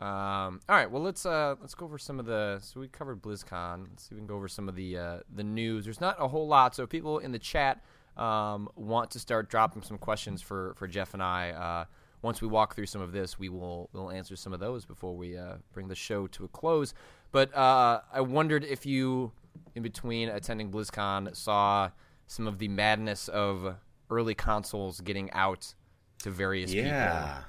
[0.01, 2.59] Um, all right, well let's uh, let's go over some of the.
[2.63, 3.89] So we covered BlizzCon.
[3.91, 5.85] Let's even go over some of the uh, the news.
[5.85, 7.85] There's not a whole lot, so people in the chat
[8.19, 11.51] um, want to start dropping some questions for for Jeff and I.
[11.51, 11.85] Uh,
[12.23, 15.17] once we walk through some of this, we will we'll answer some of those before
[15.17, 16.95] we uh, bring the show to a close.
[17.31, 19.33] But uh, I wondered if you,
[19.75, 21.91] in between attending BlizzCon, saw
[22.27, 23.77] some of the madness of
[24.11, 25.75] early consoles getting out
[26.23, 26.83] to various yeah.
[26.83, 26.93] people.
[26.93, 27.43] Yeah,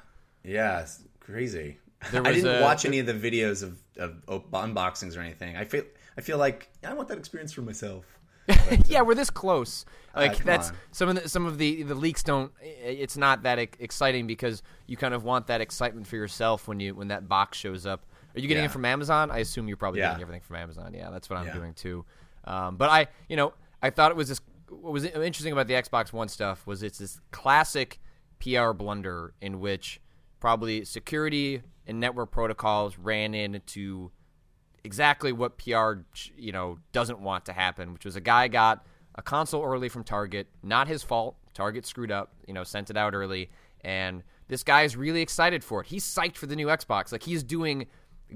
[0.44, 1.80] yeah, it's crazy.
[2.02, 5.58] I didn't a, watch any of the videos of, of unboxings or anything.
[5.58, 5.84] I feel
[6.18, 8.06] I feel like I want that experience for myself.
[8.88, 9.86] yeah, we're this close.
[10.16, 10.76] Like uh, that's on.
[10.92, 12.52] some of the some of the the leaks don't.
[12.62, 16.96] It's not that exciting because you kind of want that excitement for yourself when you
[16.96, 18.06] when that box shows up.
[18.36, 18.70] Are you getting yeah.
[18.70, 19.32] it from Amazon?
[19.32, 20.10] I assume you're probably yeah.
[20.10, 20.94] getting everything from Amazon.
[20.94, 21.54] Yeah, that's what I'm yeah.
[21.54, 22.06] doing too.
[22.46, 24.42] Um, but I, you know, I thought it was this.
[24.70, 28.00] What was interesting about the Xbox One stuff was it's this classic
[28.40, 30.00] PR blunder in which
[30.40, 34.12] probably security and network protocols ran into
[34.84, 35.94] exactly what PR
[36.38, 40.04] you know doesn't want to happen, which was a guy got a console early from
[40.04, 41.36] Target, not his fault.
[41.54, 43.50] Target screwed up, you know, sent it out early,
[43.82, 45.88] and this guy is really excited for it.
[45.88, 47.12] He's psyched for the new Xbox.
[47.12, 47.88] Like he's doing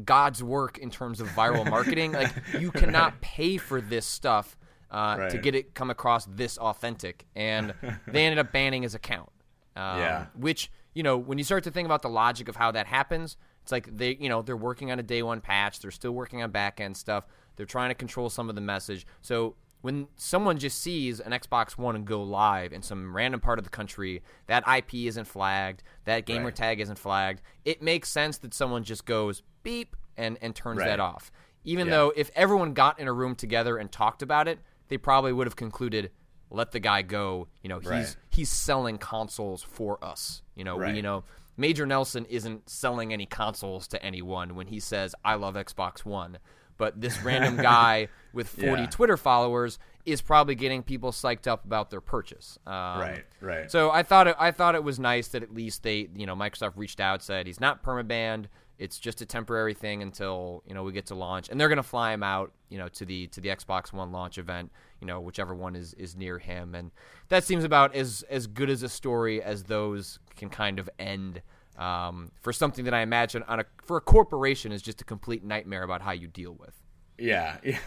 [0.04, 2.12] God's work in terms of viral marketing.
[2.12, 4.58] like you cannot pay for this stuff
[4.91, 5.32] uh, right.
[5.32, 7.74] to get it come across this authentic, and
[8.08, 9.30] they ended up banning his account.
[9.76, 12.70] Um, yeah, which you know when you start to think about the logic of how
[12.74, 15.80] that happens it's like they, you know, they're working on a day one patch.
[15.80, 17.26] They're still working on back end stuff.
[17.55, 19.07] They're trying to control some of the message.
[19.22, 23.59] So when someone just sees an Xbox One and go live in some random part
[23.59, 26.55] of the country, that IP isn't flagged, that gamer right.
[26.55, 27.41] tag isn't flagged.
[27.64, 30.88] It makes sense that someone just goes beep and and turns right.
[30.88, 31.32] that off.
[31.64, 31.91] Even yeah.
[31.91, 34.59] though if everyone got in a room together and talked about it,
[34.89, 36.11] they probably would have concluded
[36.49, 37.47] let the guy go.
[37.61, 38.16] You know, he's right.
[38.30, 40.41] he's selling consoles for us.
[40.53, 41.24] You know, we, you know
[41.58, 46.39] Major Nelson isn't selling any consoles to anyone when he says, I love Xbox One.
[46.78, 48.88] But this random guy with 40 yeah.
[48.88, 52.58] Twitter followers is probably getting people psyched up about their purchase.
[52.66, 53.72] Um, right, right.
[53.72, 56.36] So I thought it, I thought it was nice that at least they, you know,
[56.36, 58.45] Microsoft reached out, said he's not permabanned.
[58.80, 61.78] it's just a temporary thing until you know we get to launch, and they're going
[61.78, 64.72] to fly him out, you know, to the to the Xbox One launch event,
[65.04, 66.89] you know, whichever one is is near him, and
[67.28, 71.41] that seems about as as good as a story as those can kind of end.
[71.78, 75.43] Um, for something that I imagine on a for a corporation is just a complete
[75.43, 76.74] nightmare about how you deal with.
[77.18, 77.78] Yeah, yeah.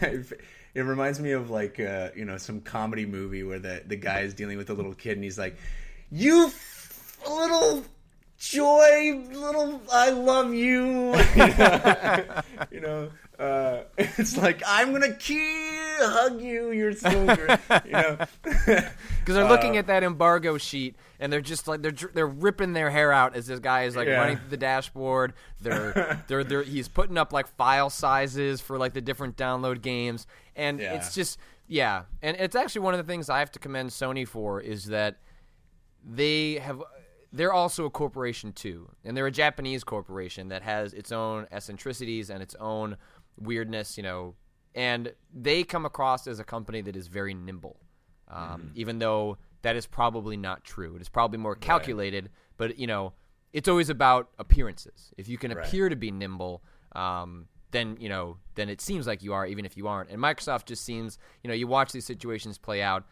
[0.75, 4.19] It, reminds me of like uh, you know some comedy movie where the the guy
[4.19, 5.57] is dealing with a little kid and he's like,
[6.11, 7.83] "You f- little
[8.37, 11.15] joy, little I love you."
[12.71, 13.09] you know,
[13.39, 15.66] uh, it's like I'm gonna key
[15.99, 16.71] hug you.
[16.71, 17.59] You're so great.
[17.85, 18.85] You know, because
[19.25, 23.11] they're looking at that embargo sheet and they're just like they're they're ripping their hair
[23.11, 24.17] out as this guy is like Yeah.
[24.19, 25.33] running through the dashboard.
[25.61, 30.27] They're they're they're he's putting up like file sizes for like the different download games,
[30.55, 30.93] and Yeah.
[30.95, 34.27] it's just yeah, and it's actually one of the things I have to commend Sony
[34.27, 35.17] for is that
[36.03, 36.81] they have
[37.33, 42.29] they're also a corporation too and they're a japanese corporation that has its own eccentricities
[42.29, 42.95] and its own
[43.37, 44.33] weirdness you know
[44.77, 47.75] and they come across as a company that is very nimble
[48.29, 50.95] um, even though that is probably not true.
[50.95, 53.13] It is probably more calculated but you know
[53.53, 55.13] it's always about appearances.
[55.17, 55.65] If you can Right.
[55.65, 56.61] appear to be nimble
[56.93, 60.09] um, then you know then it seems like you are even if you aren't.
[60.11, 63.05] And microsoft just seems you know you watch these situations play out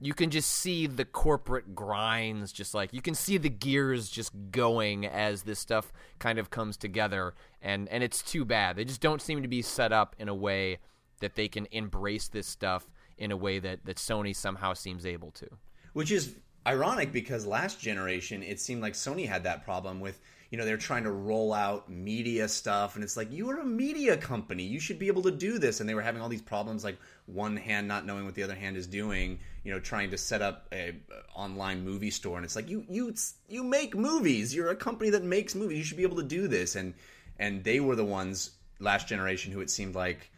[0.00, 4.30] you can just see the corporate grinds just like you can see the gears just
[4.52, 8.76] going as this stuff kind of comes together and and it's too bad.
[8.76, 10.78] They just don't seem to be set up in a way
[11.20, 15.30] that they can embrace this stuff in a way that that Sony somehow seems able
[15.32, 15.48] to.
[15.92, 16.34] Which is
[16.66, 20.76] ironic because last generation it seemed like Sony had that problem with you know they're
[20.76, 24.62] trying to roll out media stuff and it's like you're a media company.
[24.62, 25.80] You should be able to do this.
[25.80, 28.54] And they were having all these problems like one hand not knowing what the other
[28.54, 30.94] hand is doing you know trying to set up a
[31.34, 32.36] online movie store.
[32.36, 33.14] And it's like you you
[33.48, 34.54] you make movies.
[34.54, 35.78] You're a company that makes movies.
[35.78, 36.76] You should be able to do this.
[36.76, 36.94] And
[37.38, 40.30] and they were the ones last generation who it seemed like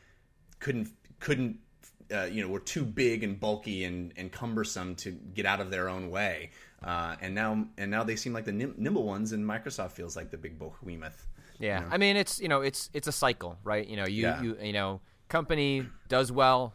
[0.60, 0.88] couldn't
[1.18, 1.58] couldn't
[2.14, 5.70] uh, you know were too big and bulky and, and cumbersome to get out of
[5.70, 6.50] their own way.
[6.82, 10.16] Uh, and now and now they seem like the nim- nimble ones, and Microsoft feels
[10.16, 11.26] like the big behemoth.
[11.58, 13.86] Yeah, I mean it's you know it's it's a cycle, right?
[13.86, 14.40] You know, you Yeah.
[14.42, 16.72] you you know, company does well,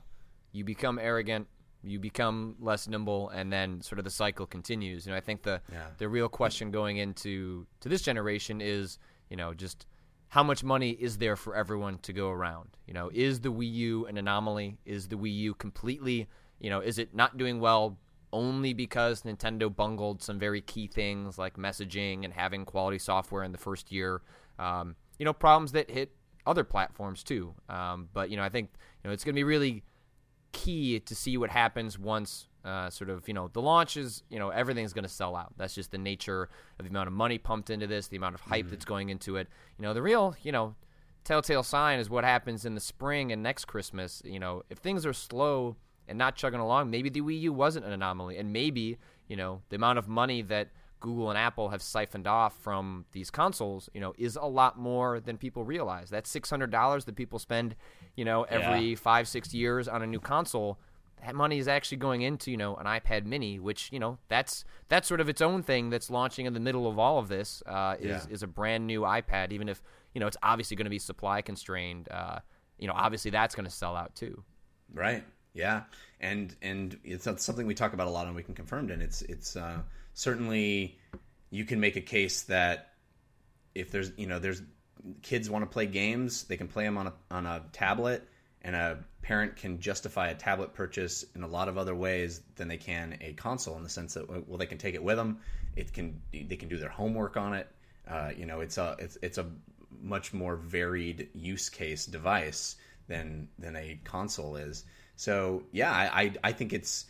[0.52, 1.48] you become arrogant,
[1.84, 5.06] you become less nimble, and then sort of the cycle continues.
[5.08, 5.88] You know, I think the Yeah.
[5.98, 9.00] the real question going into to this generation is
[9.32, 9.88] you know just
[10.36, 12.68] how much money is there for everyone to go around?
[12.88, 14.78] You know, is the Wii U an anomaly?
[14.86, 16.28] Is the Wii U completely
[16.60, 17.98] you know is it not doing well?
[18.34, 23.54] Only because Nintendo bungled some very key things like messaging and having quality software in
[23.54, 24.24] the first year,
[24.60, 26.12] um, you know, problems that hit
[26.46, 27.54] other platforms too.
[27.70, 29.84] Um, but you know, I think you know it's going to be really
[30.56, 34.40] key to see what happens once uh, sort of you know the launch is you
[34.40, 35.54] know everything's going to sell out.
[35.58, 36.50] That's just the nature
[36.80, 39.36] of the amount of money pumped into this, the amount of hype that's going into
[39.36, 39.48] it.
[39.78, 40.76] You know, the real you know
[41.24, 44.22] telltale sign is what happens in the spring and next Christmas.
[44.26, 45.76] You know, if things are slow
[46.08, 48.98] and not chugging along, maybe the Wii U wasn't an anomaly, and maybe
[49.28, 53.30] you know the amount of money that Google and Apple have siphoned off from these
[53.30, 56.10] consoles, you know, is a lot more than people realize.
[56.10, 57.76] That six hundred dollars that people spend,
[58.16, 58.96] you know, every Yeah.
[58.96, 60.80] five six years on a new console.
[61.26, 64.64] That money is actually going into you know an iPad Mini, which you know that's
[64.90, 67.64] that's sort of its own thing that's launching in the middle of all of this.
[67.66, 68.34] Uh, is Yeah.
[68.34, 69.82] is a brand new iPad, even if
[70.14, 72.08] you know it's obviously going to be supply constrained.
[72.12, 72.40] Uh,
[72.78, 74.44] you know, obviously that's going to sell out too.
[74.94, 75.24] Right.
[75.54, 75.84] Yeah.
[76.20, 78.92] And and it's something we talk about a lot, and we can confirm.
[78.92, 79.80] And it's it's uh,
[80.14, 81.00] certainly
[81.50, 82.94] you can make a case that
[83.74, 84.62] if there's you know there's
[85.22, 88.28] kids want to play games, they can play them on a on a tablet,
[88.62, 92.68] and a parent can justify a tablet purchase in a lot of other ways than
[92.68, 93.78] they can a console.
[93.78, 95.40] In the sense that well, they can take it with them,
[95.76, 97.68] it can they can do their homework on it.
[98.08, 99.46] Uh, you know, it's a it's it's a
[100.02, 102.76] much more varied use case device
[103.08, 104.86] than than a console is.
[105.16, 107.06] So yeah, I I, I think it's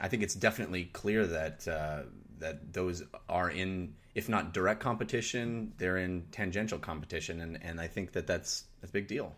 [0.00, 2.02] I think it's definitely clear that uh,
[2.38, 7.86] that those are in, if not direct competition, they're in tangential competition, and, and I
[7.86, 9.36] think that that's that's a big deal.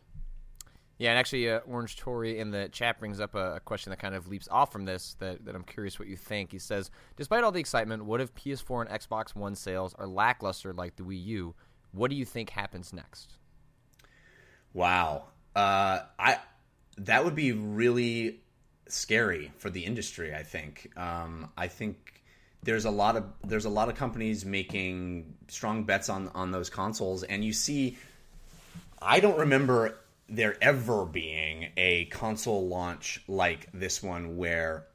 [0.96, 3.98] Yeah, and actually, uh, Orange Tory in the chat brings up a, a question that
[3.98, 6.50] kind of leaps off from this that, that I'm curious what you think.
[6.52, 10.72] He says, Despite all the excitement, what if PS4 and Xbox One sales are lackluster
[10.72, 11.54] like the Wii U?
[11.92, 13.34] What do you think happens next?
[14.72, 15.24] Wow,
[15.54, 16.38] uh, I
[16.96, 18.40] that would be really
[18.88, 20.34] scary for the industry.
[20.34, 20.90] I think.
[20.96, 22.19] Um, I think
[22.62, 26.70] there's a lot of there's a lot of companies making strong bets on on those
[26.70, 27.96] consoles, and you see.
[29.02, 29.96] I don't remember
[30.30, 34.86] there ever being a console launch like this one where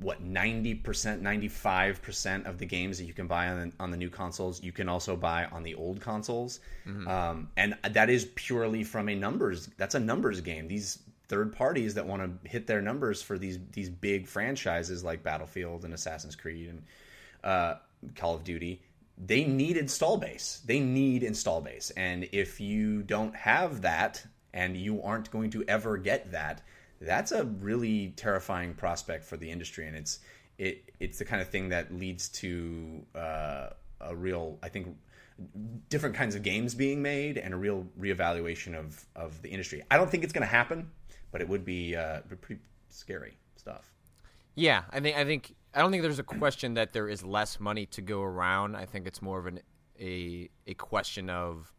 [0.00, 4.08] what 90% 95% of the games that you can buy on the, on the new
[4.08, 7.06] consoles you can also buy on the old consoles mm-hmm.
[7.08, 10.98] um, and that is purely from a numbers that's a numbers game these
[11.32, 15.84] third parties that want to hit their numbers for these these big franchises like battlefield
[15.84, 16.82] and assassin's creed and
[17.42, 17.74] uh,
[18.14, 18.82] call of duty
[19.24, 20.62] they need install base.
[20.64, 21.92] They need install base.
[21.96, 24.24] And if you don't have that
[24.54, 26.62] and you aren't going to ever get that
[27.02, 30.20] that's a really terrifying prospect for the industry, and it's
[30.58, 33.70] it it's the kind of thing that leads to uh,
[34.00, 34.96] a real, I think,
[35.88, 39.82] different kinds of games being made and a real reevaluation of of the industry.
[39.90, 40.90] I don't think it's going to happen,
[41.32, 43.90] but it would be uh, pretty scary stuff.
[44.54, 47.58] Yeah, I think I think I don't think there's a question that there is less
[47.58, 48.76] money to go around.
[48.76, 49.60] I think it's more of an
[49.98, 51.72] a a question of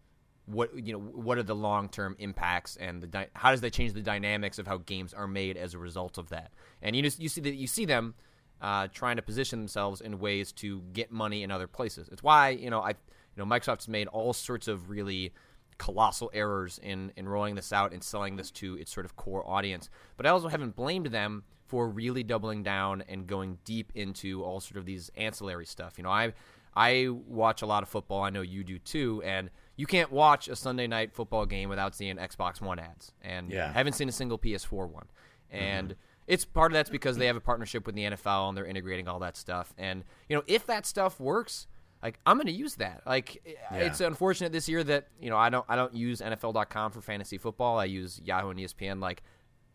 [0.45, 3.71] what you know what are the long term impacts and the di- how does that
[3.71, 6.51] change the dynamics of how games are made as a result of that
[6.81, 8.13] and you just you see that you see them
[8.61, 12.49] uh, trying to position themselves in ways to get money in other places it's why
[12.49, 12.95] you know I you
[13.37, 15.31] know Microsoft's made all sorts of really
[15.77, 19.47] colossal errors in in rolling this out and selling this to its sort of core
[19.49, 24.43] audience but I also haven't blamed them for really doubling down and going deep into
[24.43, 26.33] all sort of these ancillary stuff you know I
[26.75, 30.47] I watch a lot of football I know you do too and you can't watch
[30.47, 33.71] a Sunday night football game without seeing Xbox One ads, and yeah.
[33.71, 35.07] haven't seen a single PS4 one.
[35.49, 35.99] And mm-hmm.
[36.27, 39.07] it's part of that's because they have a partnership with the NFL and they're integrating
[39.07, 39.73] all that stuff.
[39.77, 41.67] And you know, if that stuff works,
[42.03, 43.01] like I'm going to use that.
[43.05, 43.77] Like yeah.
[43.77, 47.37] it's unfortunate this year that you know I don't I don't use NFL.com for fantasy
[47.37, 47.79] football.
[47.79, 49.23] I use Yahoo and ESPN like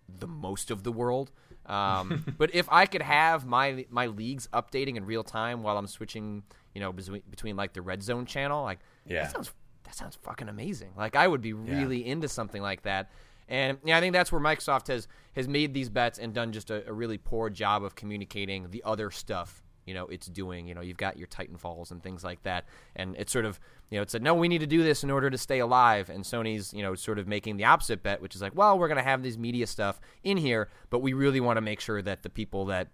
[0.09, 1.31] the most of the world.
[1.66, 5.87] Um, but if I could have my my leagues updating in real time while I'm
[5.87, 6.43] switching,
[6.74, 9.22] you know, between, between like the red zone channel, like yeah.
[9.22, 9.53] that sounds
[9.85, 10.93] that sounds fucking amazing.
[10.97, 12.12] Like I would be really yeah.
[12.12, 13.11] into something like that.
[13.49, 16.70] And yeah, I think that's where Microsoft has has made these bets and done just
[16.70, 19.62] a, a, really poor job of communicating the other stuff.
[19.89, 20.68] You know, it's doing.
[20.68, 23.59] You know, you've got your Titanfalls and things like that, and it's sort of
[23.91, 26.11] you know, it said no, we need to do this in order to stay alive.
[26.11, 28.89] And Sony's you know sort of making the opposite bet, which is like, well, we're
[28.89, 32.03] going to have these media stuff in here, but we really want to make sure
[32.03, 32.89] that the people that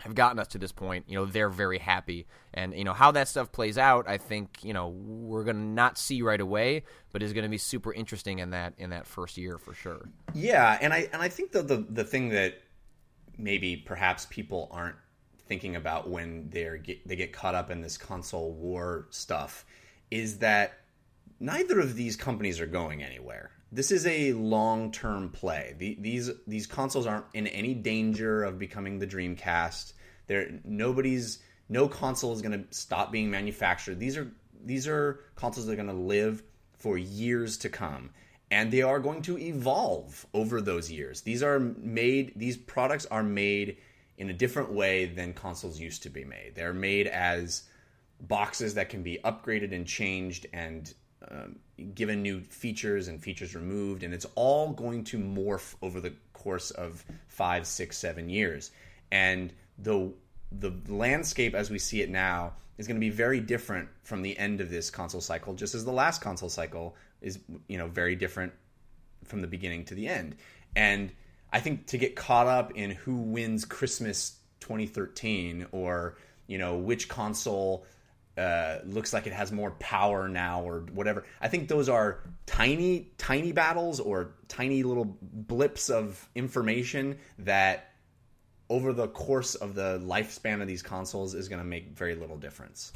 [0.00, 2.26] have gotten us to this point, you know, they're very happy.
[2.52, 5.62] And, you know, how that stuff plays out, I think, you know, we're going to
[5.62, 9.06] not see right away, but is going to be super interesting in that in that
[9.06, 10.08] first year for sure.
[10.34, 12.60] Yeah, and I and I think the the, the thing that
[13.38, 14.96] maybe perhaps people aren't
[15.46, 19.64] thinking about when they're get, they get caught up in this console war stuff
[20.10, 20.80] is that
[21.40, 25.74] neither of these companies are going anywhere this is a long term play.
[25.76, 29.94] The, these these consoles aren't in any danger of becoming the Dreamcast.
[30.28, 33.98] There nobody's no console is going to stop being manufactured.
[33.98, 34.30] These are
[34.64, 38.10] these are consoles that are going to live for years to come
[38.50, 41.22] and they are going to evolve over those years.
[41.22, 43.78] These are made these products are made
[44.18, 46.52] in a different way than consoles used to be made.
[46.54, 47.64] They're made as
[48.20, 50.92] boxes that can be upgraded and changed and
[51.30, 51.56] um,
[51.94, 56.70] given new features and features removed, and it's all going to morph over the course
[56.70, 58.70] of five, six, seven years.
[59.10, 60.12] And the
[60.52, 64.36] the landscape as we see it now is going to be very different from the
[64.38, 67.38] end of this console cycle, just as the last console cycle is,
[67.68, 68.52] you know, very different
[69.24, 70.36] from the beginning to the end.
[70.76, 71.12] And
[71.52, 76.16] I think to get caught up in who wins Christmas 2013 or
[76.46, 77.86] you know which console
[78.36, 81.24] uh, looks like it has more power now or whatever.
[81.40, 87.92] I think those are tiny, tiny battles or tiny little blips of information that
[88.68, 92.36] over the course of the lifespan of these consoles is going to make very little
[92.36, 92.92] difference.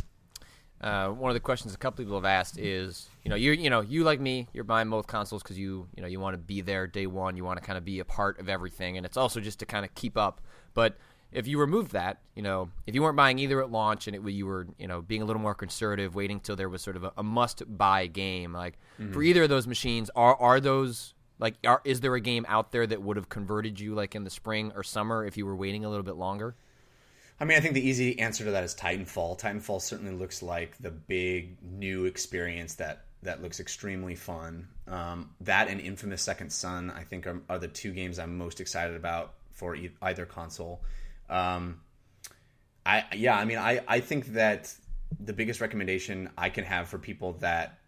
[0.80, 3.68] Uh, one of the questions a couple people have asked is, you know, you you
[3.68, 6.38] know, you like me, you're buying both consoles because you you know you want to
[6.38, 9.04] be there day one, you want to kind of be a part of everything, and
[9.04, 10.40] it's also just to kind of keep up.
[10.74, 10.96] But
[11.32, 14.32] if you removed that, you know, if you weren't buying either at launch and it,
[14.32, 17.04] you were, you know, being a little more conservative, waiting till there was sort of
[17.04, 19.12] a, a must-buy game, like mm-hmm.
[19.12, 22.72] for either of those machines, are are those like, are, is there a game out
[22.72, 25.56] there that would have converted you like in the spring or summer if you were
[25.56, 26.56] waiting a little bit longer?
[27.40, 29.38] I mean, I think the easy answer to that is Titanfall.
[29.38, 34.68] Titanfall certainly looks like the big new experience that that looks extremely fun.
[34.86, 38.60] Um, that and Infamous Second Son, I think, are, are the two games I'm most
[38.60, 40.82] excited about for e- either console.
[41.28, 41.80] Um,
[42.86, 44.72] I yeah, I mean, I I think that
[45.20, 47.78] the biggest recommendation I can have for people that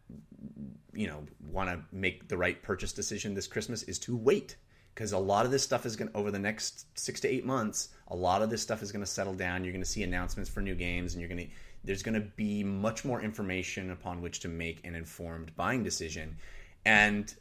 [0.93, 4.57] you know want to make the right purchase decision this Christmas is to wait
[5.01, 7.47] because a lot of this stuff is going to over the next six to eight
[7.47, 7.89] months.
[8.09, 9.65] A lot of this stuff is going to settle down.
[9.65, 11.51] You're going to see announcements for new games, and you're going to
[11.85, 16.37] there's going to be much more information upon which to make an informed buying decision.
[16.85, 17.35] And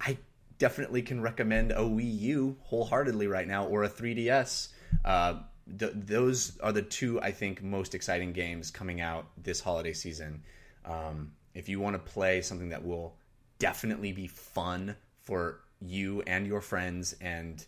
[0.00, 0.16] I
[0.56, 4.68] definitely can recommend a Wii U wholeheartedly right now or a 3DS
[5.04, 5.40] uh,
[5.78, 10.42] th- those are the two I think most exciting games coming out this holiday season.
[10.86, 13.16] Um, if you want to play something that will
[13.58, 17.64] definitely be fun for you and your friends and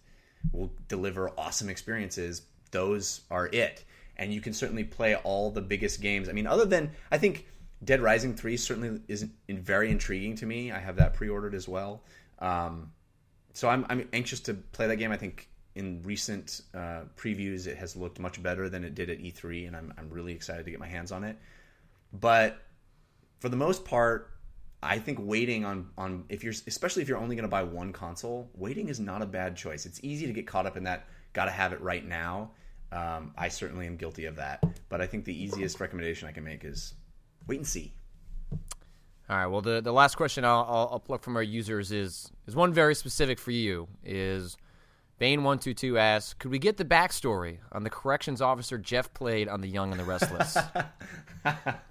[0.52, 3.84] will deliver awesome experiences, those are it.
[4.16, 6.28] And you can certainly play all the biggest games.
[6.28, 7.46] I mean, other than I think
[7.82, 10.70] Dead Rising Three certainly is very intriguing to me.
[10.70, 12.02] I have that pre-ordered as well.
[12.38, 12.92] Um,
[13.54, 15.12] so I'm, I'm anxious to play that game.
[15.12, 19.18] I think in recent uh, previews it has looked much better than it did at
[19.18, 21.38] E3, and I'm I'm really excited to get my hands on it.
[22.12, 22.60] But
[23.38, 24.30] for the most part,
[24.82, 27.92] I think waiting on on if you're especially if you're only going to buy one
[27.92, 29.84] console, waiting is not a bad choice.
[29.86, 31.06] It's easy to get caught up in that.
[31.32, 32.50] Got to have it right now.
[32.92, 34.64] Um, I certainly am guilty of that.
[34.88, 36.94] But I think the easiest recommendation I can make is
[37.46, 37.92] wait and see.
[39.28, 39.46] All right.
[39.46, 42.72] Well, the, the last question I'll, I'll, I'll pluck from our users is is one
[42.72, 43.86] very specific for you.
[44.02, 44.56] Is
[45.18, 49.12] Bane one two two asks, could we get the backstory on the corrections officer Jeff
[49.12, 50.56] played on The Young and the Restless?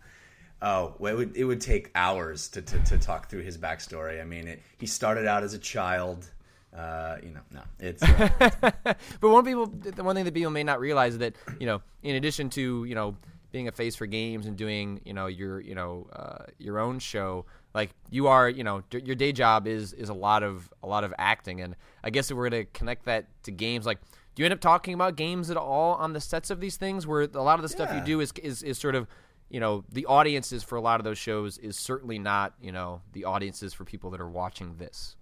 [0.62, 4.22] oh, it would it would take hours to, to, to talk through his backstory.
[4.22, 6.30] I mean, it, he started out as a child.
[6.76, 8.04] Uh, you know, no, it's.
[8.04, 8.30] Uh,
[8.84, 11.82] but one people, the one thing that people may not realize is that you know,
[12.04, 13.16] in addition to you know
[13.52, 17.00] being a face for games and doing you know your you know uh, your own
[17.00, 20.88] show like you are you know your day job is is a lot of a
[20.88, 24.00] lot of acting and i guess if we're going to connect that to games like
[24.36, 27.06] do you end up talking about games at all on the sets of these things
[27.06, 28.00] where a lot of the stuff yeah.
[28.00, 29.08] you do is, is is sort of
[29.50, 33.02] you know the audiences for a lot of those shows is certainly not you know
[33.14, 35.16] the audiences for people that are watching this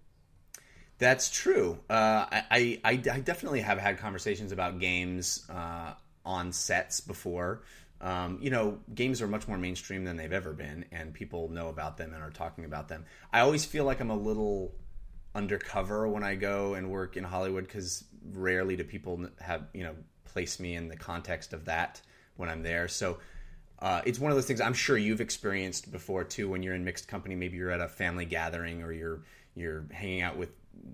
[1.00, 5.94] that's true uh, I, I, I definitely have had conversations about games uh,
[6.26, 7.62] on sets before
[8.00, 11.70] um, you know, games are much more mainstream than they've ever been, and people know
[11.70, 13.06] about them and are talking about them.
[13.34, 14.76] I always feel like I'm a little
[15.34, 18.04] undercover when I go and work in Hollywood because
[18.34, 22.02] rarely do people have you know place me in the context of that
[22.36, 22.88] when I'm there.
[22.88, 23.18] So
[23.80, 26.50] uh, it's one of those things I'm sure you've experienced before too.
[26.50, 29.22] When you're in mixed company, maybe you're at a family gathering or you're
[29.56, 30.50] you're hanging out with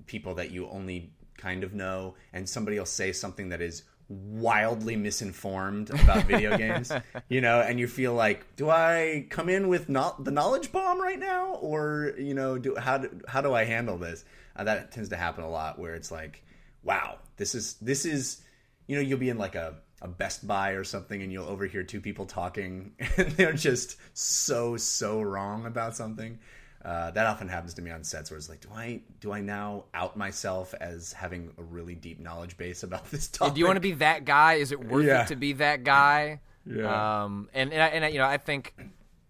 [0.05, 4.95] people that you only kind of know, and somebody will say something that is wildly
[4.95, 6.91] misinformed about video games,
[7.29, 11.01] you know, and you feel like, do I come in with not the knowledge bomb
[11.01, 14.25] right now, or you know, do how do, how do I handle this?
[14.55, 16.43] Uh, that tends to happen a lot, where it's like,
[16.83, 18.41] wow, this is this is,
[18.87, 21.81] you know, you'll be in like a a Best Buy or something, and you'll overhear
[21.81, 26.37] two people talking, and they're just so so wrong about something.
[26.83, 29.39] Uh, that often happens to me on sets where it's like, do I do I
[29.39, 33.53] now out myself as having a really deep knowledge base about this topic?
[33.53, 34.55] Do you want to be that guy?
[34.55, 35.23] Is it worth yeah.
[35.23, 36.41] it to be that guy?
[36.65, 37.23] Yeah.
[37.23, 38.73] Um, and and, I, and I, you know, I think,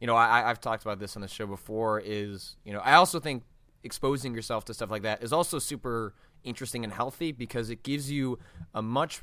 [0.01, 2.01] you know, I, I've talked about this on the show before.
[2.03, 3.43] Is you know, I also think
[3.83, 8.11] exposing yourself to stuff like that is also super interesting and healthy because it gives
[8.11, 8.39] you
[8.73, 9.21] a much,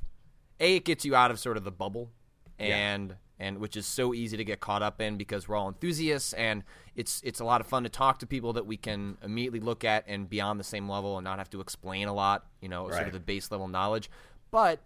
[0.61, 2.11] a it gets you out of sort of the bubble,
[2.58, 3.11] and.
[3.11, 6.34] Yeah and which is so easy to get caught up in because we're all enthusiasts
[6.34, 6.62] and
[6.94, 9.82] it's it's a lot of fun to talk to people that we can immediately look
[9.82, 12.68] at and be on the same level and not have to explain a lot, you
[12.68, 12.94] know, right.
[12.94, 14.11] sort of the base level knowledge.
[14.50, 14.80] But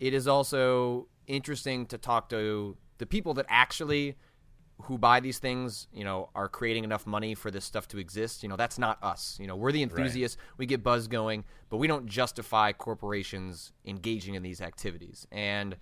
[0.00, 4.16] it is also interesting to talk to the people that actually
[4.82, 8.42] who buy these things, you know, are creating enough money for this stuff to exist.
[8.42, 9.36] You know, that's not us.
[9.40, 10.36] You know, we're the enthusiasts.
[10.38, 10.58] Right.
[10.58, 15.26] We get buzz going, but we don't justify corporations engaging in these activities.
[15.32, 15.76] And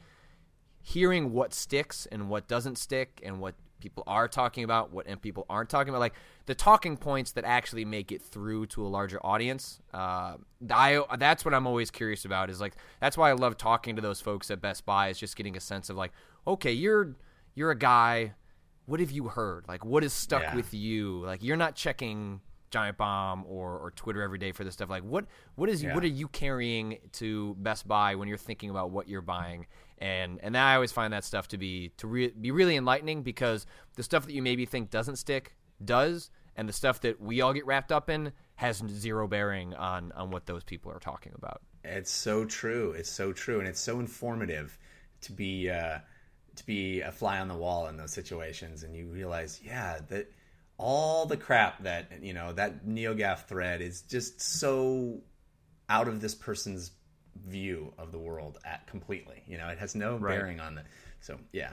[0.83, 5.21] hearing what sticks and what doesn't stick and what people are talking about, what and
[5.21, 6.15] people aren't talking about, like
[6.47, 9.81] the talking points that actually make it through to a larger audience.
[9.93, 10.37] Uh,
[10.71, 12.51] I, that's what I'm always curious about.
[12.51, 15.09] Is like that's why I love talking to those folks at Best Buy.
[15.09, 16.13] Is just getting a sense of like,
[16.47, 17.15] okay, you're
[17.55, 18.33] you're a guy.
[18.87, 19.67] What have you heard?
[19.69, 20.57] Like, what is stuck yeah.
[20.57, 21.23] with you?
[21.25, 24.89] Like, you're not checking Giant Bomb or, or Twitter every day for this stuff.
[24.89, 25.95] Like, what what is yeah.
[25.95, 29.67] what are you carrying to Best Buy when you're thinking about what you're buying?
[29.99, 33.67] and and I always find that stuff to be to re- be really enlightening because
[33.95, 37.53] the stuff that you maybe think doesn't stick does, and the stuff that we all
[37.53, 41.63] get wrapped up in has zero bearing on on what those people are talking about.
[41.85, 42.93] It's so true.
[42.93, 44.79] It's so true, and it's so informative
[45.23, 45.99] to be uh,
[46.57, 50.31] to be a fly on the wall in those situations, and you realize, yeah, that
[50.79, 55.21] all the crap that you know that NeoGAF thread is just so
[55.89, 56.91] out of this person's
[57.45, 59.43] view of the world at completely.
[59.47, 60.39] You know, it has no right.
[60.39, 60.83] bearing on the.
[61.21, 61.71] So yeah.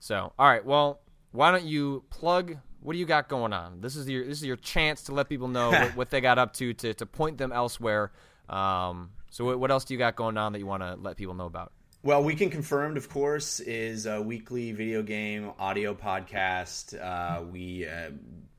[0.00, 1.00] So all right, well,
[1.32, 2.56] why don't you plug?
[2.80, 3.80] What do you got going on?
[3.80, 6.38] This is your this is your chance to let people know what, what, they got
[6.38, 8.12] up to to to point them elsewhere.
[8.48, 11.16] Um, so what, what else do you got going on that you want to let
[11.16, 11.72] people know about?
[12.04, 16.92] Well, Weekend Confirmed, of course, is a weekly video game audio podcast.
[17.02, 18.10] Uh, we uh,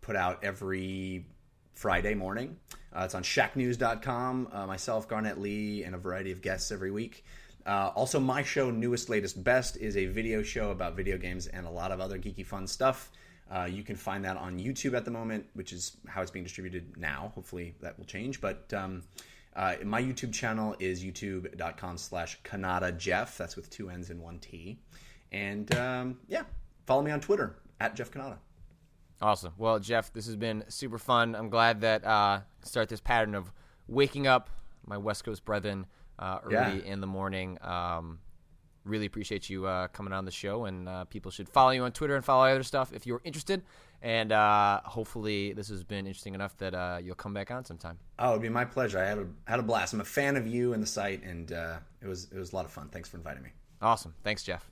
[0.01, 1.27] put out every
[1.75, 2.57] Friday morning.
[2.91, 4.47] Uh, it's on shacknews.com.
[4.51, 7.23] Uh, myself, Garnett Lee, and a variety of guests every week.
[7.67, 11.67] Uh, also, my show, Newest, Latest, Best, is a video show about video games and
[11.67, 13.11] a lot of other geeky fun stuff.
[13.51, 16.45] Uh, you can find that on YouTube at the moment, which is how it's being
[16.45, 17.31] distributed now.
[17.35, 18.41] Hopefully that will change.
[18.41, 19.03] But um,
[19.55, 23.37] uh, my YouTube channel is youtube.com slash Cannata Jeff.
[23.37, 24.79] That's with two N's and one T.
[25.31, 26.43] And um, yeah,
[26.85, 28.37] follow me on Twitter at Jeff Cannata.
[29.21, 29.53] Awesome.
[29.57, 31.35] Well, Jeff, this has been super fun.
[31.35, 33.51] I'm glad that uh, start this pattern of
[33.87, 34.49] waking up
[34.85, 35.85] my West Coast brethren
[36.19, 36.91] uh, early yeah.
[36.91, 37.57] in the morning.
[37.61, 38.19] Um,
[38.83, 41.91] really appreciate you uh, coming on the show, and uh, people should follow you on
[41.91, 43.63] Twitter and follow other stuff if you're interested.
[44.05, 47.97] And uh, hopefully, this has been interesting enough that uh, you'll come back on sometime.
[48.19, 48.99] Oh, it'd be my pleasure.
[48.99, 49.95] I had a had a blast.
[49.95, 52.55] I'm a fan of you and the site, and uh, it was it was a
[52.55, 52.87] lot of fun.
[52.89, 53.49] Thanks for inviting me.
[53.81, 54.13] Awesome.
[54.23, 54.69] Thanks, Jeff.